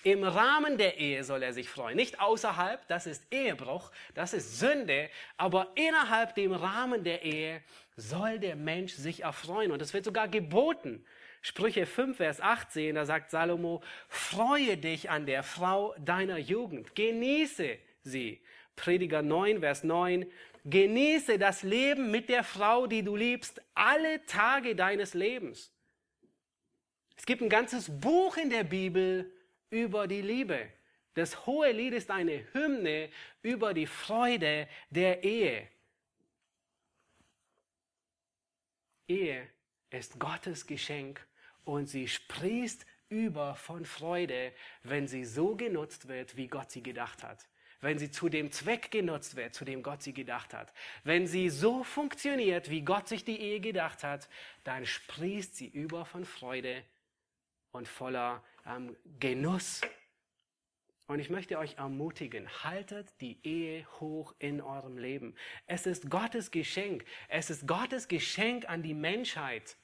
[0.03, 1.97] Im Rahmen der Ehe soll er sich freuen.
[1.97, 7.61] Nicht außerhalb, das ist Ehebruch, das ist Sünde, aber innerhalb dem Rahmen der Ehe
[7.97, 9.71] soll der Mensch sich erfreuen.
[9.71, 11.05] Und es wird sogar geboten.
[11.41, 17.77] Sprüche 5, Vers 18, da sagt Salomo, freue dich an der Frau deiner Jugend, genieße
[18.01, 18.41] sie.
[18.75, 20.25] Prediger 9, Vers 9,
[20.65, 25.71] Genieße das Leben mit der Frau, die du liebst, alle Tage deines Lebens.
[27.17, 29.31] Es gibt ein ganzes Buch in der Bibel
[29.69, 30.69] über die Liebe.
[31.13, 33.09] Das hohe Lied ist eine Hymne
[33.41, 35.67] über die Freude der Ehe.
[39.07, 39.47] Ehe
[39.89, 41.25] ist Gottes Geschenk
[41.63, 44.53] und sie sprießt über von Freude,
[44.83, 47.49] wenn sie so genutzt wird, wie Gott sie gedacht hat
[47.81, 50.73] wenn sie zu dem Zweck genutzt wird, zu dem Gott sie gedacht hat,
[51.03, 54.29] wenn sie so funktioniert, wie Gott sich die Ehe gedacht hat,
[54.63, 56.83] dann sprießt sie über von Freude
[57.71, 59.81] und voller ähm, Genuss.
[61.07, 65.35] Und ich möchte euch ermutigen, haltet die Ehe hoch in eurem Leben.
[65.65, 67.03] Es ist Gottes Geschenk.
[67.29, 69.75] Es ist Gottes Geschenk an die Menschheit.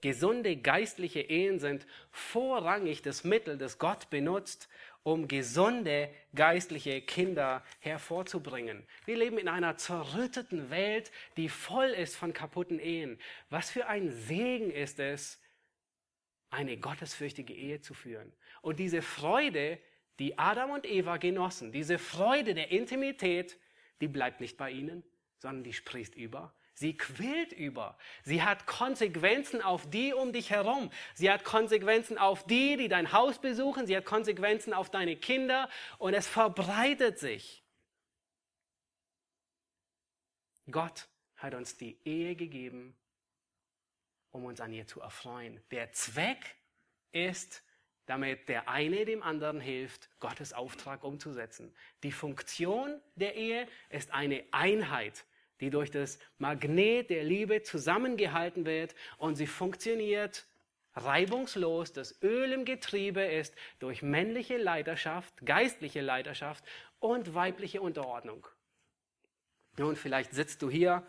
[0.00, 4.68] Gesunde geistliche Ehen sind vorrangig das Mittel, das Gott benutzt,
[5.12, 8.86] um gesunde geistliche Kinder hervorzubringen.
[9.06, 13.18] Wir leben in einer zerrütteten Welt, die voll ist von kaputten Ehen.
[13.48, 15.40] Was für ein Segen ist es,
[16.50, 18.32] eine gottesfürchtige Ehe zu führen.
[18.62, 19.78] Und diese Freude,
[20.18, 23.58] die Adam und Eva genossen, diese Freude der Intimität,
[24.00, 25.02] die bleibt nicht bei ihnen,
[25.38, 27.98] sondern die sprießt über Sie quillt über.
[28.22, 30.92] Sie hat Konsequenzen auf die um dich herum.
[31.12, 33.88] Sie hat Konsequenzen auf die, die dein Haus besuchen.
[33.88, 35.68] Sie hat Konsequenzen auf deine Kinder
[35.98, 37.64] und es verbreitet sich.
[40.70, 42.96] Gott hat uns die Ehe gegeben,
[44.30, 45.60] um uns an ihr zu erfreuen.
[45.72, 46.54] Der Zweck
[47.10, 47.64] ist,
[48.06, 51.74] damit der eine dem anderen hilft, Gottes Auftrag umzusetzen.
[52.04, 55.24] Die Funktion der Ehe ist eine Einheit
[55.60, 60.46] die durch das Magnet der Liebe zusammengehalten wird und sie funktioniert
[60.94, 61.92] reibungslos.
[61.92, 66.64] Das Öl im Getriebe ist durch männliche Leiterschaft, geistliche Leiterschaft
[67.00, 68.46] und weibliche Unterordnung.
[69.76, 71.06] Nun, vielleicht sitzt du hier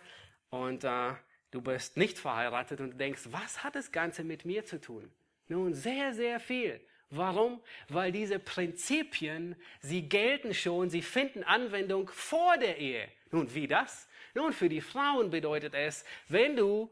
[0.50, 1.14] und äh,
[1.52, 5.12] du bist nicht verheiratet und denkst, was hat das Ganze mit mir zu tun?
[5.48, 6.80] Nun, sehr, sehr viel.
[7.10, 7.60] Warum?
[7.88, 13.10] Weil diese Prinzipien, sie gelten schon, sie finden Anwendung vor der Ehe.
[13.32, 14.08] Nun, wie das?
[14.34, 16.90] Nun, für die Frauen bedeutet es, wenn du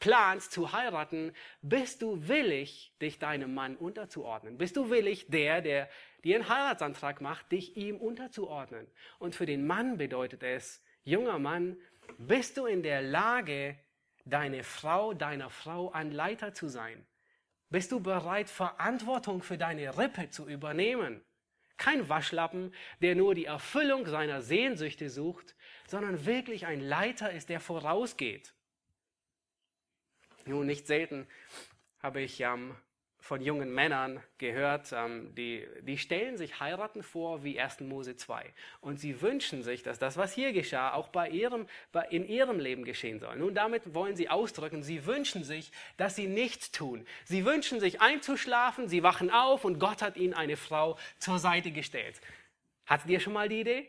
[0.00, 1.32] planst zu heiraten,
[1.62, 4.58] bist du willig, dich deinem Mann unterzuordnen.
[4.58, 5.88] Bist du willig, der, der
[6.24, 8.88] dir einen Heiratsantrag macht, dich ihm unterzuordnen.
[9.18, 11.76] Und für den Mann bedeutet es, junger Mann,
[12.18, 13.78] bist du in der Lage,
[14.24, 17.06] deine Frau, deiner Frau ein Leiter zu sein?
[17.68, 21.24] Bist du bereit, Verantwortung für deine Rippe zu übernehmen?
[21.76, 22.72] Kein Waschlappen,
[23.02, 25.55] der nur die Erfüllung seiner Sehnsüchte sucht,
[25.88, 28.52] sondern wirklich ein Leiter ist, der vorausgeht.
[30.44, 31.26] Nun, nicht selten
[32.00, 32.76] habe ich ähm,
[33.26, 37.80] von jungen Männern gehört, ähm, die, die stellen sich heiraten vor wie 1.
[37.80, 38.52] Mose 2.
[38.80, 42.60] Und sie wünschen sich, dass das, was hier geschah, auch bei ihrem, bei, in ihrem
[42.60, 43.36] Leben geschehen soll.
[43.36, 47.04] Nun, damit wollen sie ausdrücken, sie wünschen sich, dass sie nichts tun.
[47.24, 51.72] Sie wünschen sich einzuschlafen, sie wachen auf und Gott hat ihnen eine Frau zur Seite
[51.72, 52.20] gestellt.
[52.86, 53.88] Hattet ihr schon mal die Idee?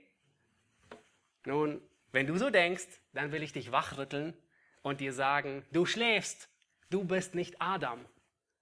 [1.48, 1.82] Nun,
[2.12, 4.34] wenn du so denkst, dann will ich dich wachrütteln
[4.82, 6.50] und dir sagen, du schläfst,
[6.90, 8.04] du bist nicht Adam,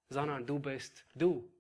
[0.10, 1.52] sondern du bist du.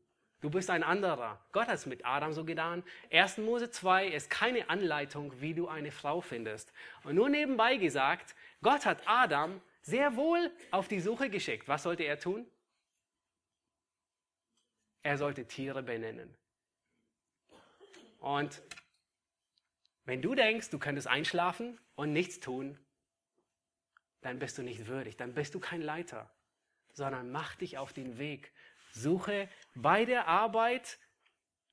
[0.42, 1.44] Du bist ein anderer.
[1.52, 2.84] Gott hat es mit Adam so getan.
[3.12, 3.40] 1.
[3.40, 6.72] Mose 2 ist keine Anleitung, wie du eine Frau findest.
[7.04, 11.68] Und nur nebenbei gesagt, Gott hat Adam sehr wohl auf die Suche geschickt.
[11.68, 12.46] Was sollte er tun?
[15.02, 16.36] Er sollte Tiere benennen.
[18.20, 18.62] Und
[20.06, 22.78] wenn du denkst, du könntest einschlafen und nichts tun,
[24.22, 26.30] dann bist du nicht würdig, dann bist du kein Leiter,
[26.94, 28.52] sondern mach dich auf den Weg.
[28.92, 30.98] Suche bei der Arbeit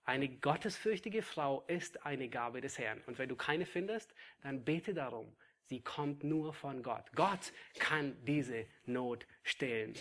[0.04, 3.00] eine gottesfürchtige Frau ist eine Gabe des Herrn.
[3.06, 4.12] Und wenn du keine findest,
[4.42, 5.32] dann bete darum.
[5.66, 7.04] Sie kommt nur von Gott.
[7.14, 9.94] Gott kann diese Not stillen.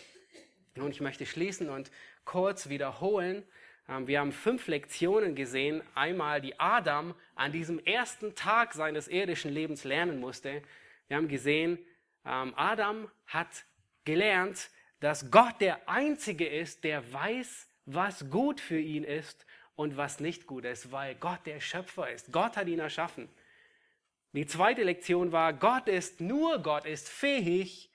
[0.76, 1.92] Nun, ich möchte schließen und
[2.26, 3.44] kurz wiederholen.
[3.92, 5.84] Ähm, wir haben fünf Lektionen gesehen.
[5.94, 10.62] Einmal, die Adam an diesem ersten Tag seines irdischen Lebens lernen musste.
[11.08, 11.78] Wir haben gesehen,
[12.26, 13.66] ähm, Adam hat
[14.06, 14.70] gelernt,
[15.00, 20.46] dass Gott der Einzige ist, der weiß, was gut für ihn ist und was nicht
[20.46, 22.32] gut ist, weil Gott der Schöpfer ist.
[22.32, 23.28] Gott hat ihn erschaffen.
[24.34, 27.92] Die zweite Lektion war, Gott ist, nur Gott ist fähig,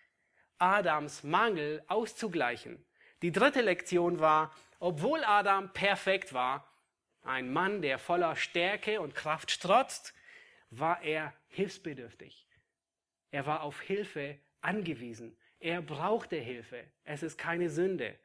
[0.59, 2.85] Adams Mangel auszugleichen.
[3.23, 6.67] Die dritte Lektion war, obwohl Adam perfekt war,
[7.23, 10.15] ein Mann, der voller Stärke und Kraft strotzt,
[10.71, 12.47] war er hilfsbedürftig.
[13.31, 15.37] Er war auf Hilfe angewiesen.
[15.59, 16.85] Er brauchte Hilfe.
[17.05, 18.19] Es ist keine Sünde.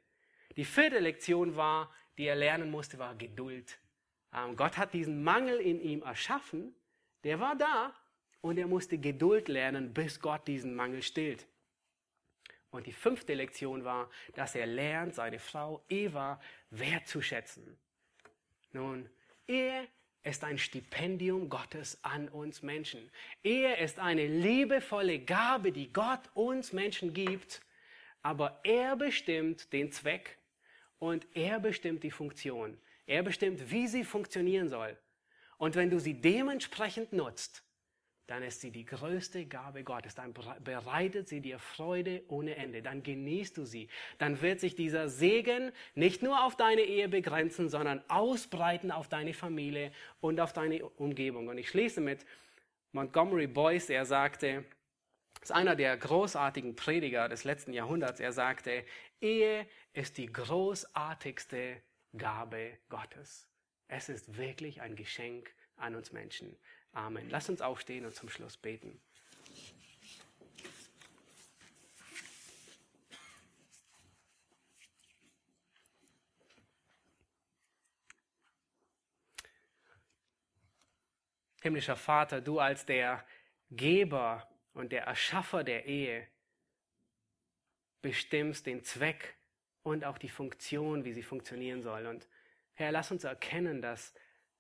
[0.56, 3.80] Die vierte Lektion war, die er lernen musste, war Geduld.
[4.34, 6.76] Ähm, Gott hat diesen Mangel in ihm erschaffen.
[7.24, 7.94] Der war da
[8.42, 11.48] und er musste Geduld lernen, bis Gott diesen Mangel stillt.
[12.72, 17.78] Und die fünfte Lektion war, dass er lernt, seine Frau Eva wertzuschätzen.
[18.72, 19.10] Nun,
[19.48, 19.88] Ehe
[20.24, 23.12] ist ein Stipendium Gottes an uns Menschen.
[23.44, 27.62] Ehe ist eine liebevolle Gabe, die Gott uns Menschen gibt,
[28.22, 30.38] aber er bestimmt den Zweck
[31.00, 32.78] und er bestimmt die Funktion.
[33.08, 34.98] Er bestimmt, wie sie funktionieren soll.
[35.58, 37.64] Und wenn du sie dementsprechend nutzt,
[38.32, 40.16] dann ist sie die größte Gabe Gottes.
[40.16, 42.82] Dann bereitet sie dir Freude ohne Ende.
[42.82, 43.90] Dann genießt du sie.
[44.20, 49.34] Dann wird sich dieser Segen nicht nur auf deine Ehe begrenzen, sondern ausbreiten auf deine
[49.34, 51.50] Familie und auf deine Umgebung.
[51.50, 52.26] Und ich schließe mit
[52.94, 53.90] Montgomery Boyce.
[53.90, 54.64] Er sagte,
[55.42, 58.22] ist einer der großartigen Prediger des letzten Jahrhunderts.
[58.22, 58.86] Er sagte,
[59.20, 61.82] Ehe ist die großartigste
[62.16, 63.50] Gabe Gottes.
[63.90, 66.56] Es ist wirklich ein Geschenk an uns Menschen.
[66.94, 67.30] Amen.
[67.30, 69.00] Lass uns aufstehen und zum Schluss beten.
[81.62, 83.24] Himmlischer Vater, du als der
[83.70, 86.28] Geber und der Erschaffer der Ehe
[88.02, 89.36] bestimmst den Zweck
[89.84, 92.08] und auch die Funktion, wie sie funktionieren soll.
[92.08, 92.28] Und
[92.74, 94.14] Herr, lass uns erkennen, dass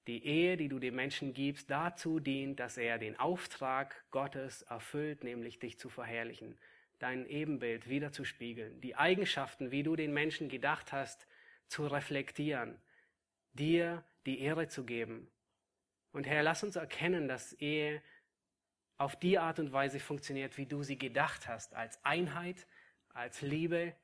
[0.08, 5.24] die Ehe, die du dem Menschen gibst, dazu dient, dass er den Auftrag Gottes erfüllt,
[5.24, 6.58] nämlich dich zu verherrlichen,
[7.00, 11.28] dein Ebenbild wieder zu spiegeln, die Eigenschaften, wie du den Menschen gedacht hast,
[11.68, 12.80] zu reflektieren,
[13.54, 15.30] dir die Ehre zu geben.
[16.12, 18.02] Und Herr, lass uns erkennen, dass Ehe
[18.98, 22.68] auf die Art und Weise funktioniert, wie du sie gedacht hast, als Einheit,
[23.10, 23.96] als Liebe,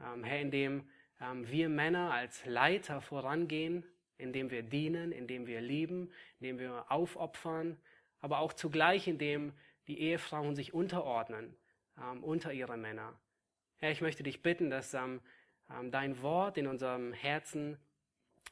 [0.00, 0.88] ähm, Herr, indem
[1.20, 3.84] ähm, wir Männer als Leiter vorangehen,
[4.22, 6.10] indem wir dienen, indem wir lieben,
[6.40, 7.76] indem wir aufopfern,
[8.20, 9.52] aber auch zugleich, indem
[9.88, 11.56] die Ehefrauen sich unterordnen
[12.00, 13.18] ähm, unter ihre Männer.
[13.76, 15.20] Herr, ich möchte dich bitten, dass ähm,
[15.70, 17.78] ähm, dein Wort in unserem Herzen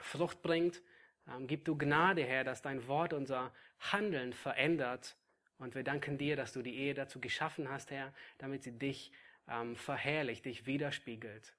[0.01, 0.83] Frucht bringt.
[1.29, 5.17] Ähm, gib du Gnade, Herr, dass dein Wort unser Handeln verändert.
[5.59, 9.13] Und wir danken dir, dass du die Ehe dazu geschaffen hast, Herr, damit sie dich
[9.49, 11.55] ähm, verherrlicht, dich widerspiegelt.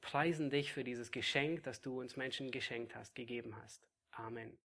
[0.00, 3.88] Preisen dich für dieses Geschenk, das du uns Menschen geschenkt hast, gegeben hast.
[4.12, 4.56] Amen.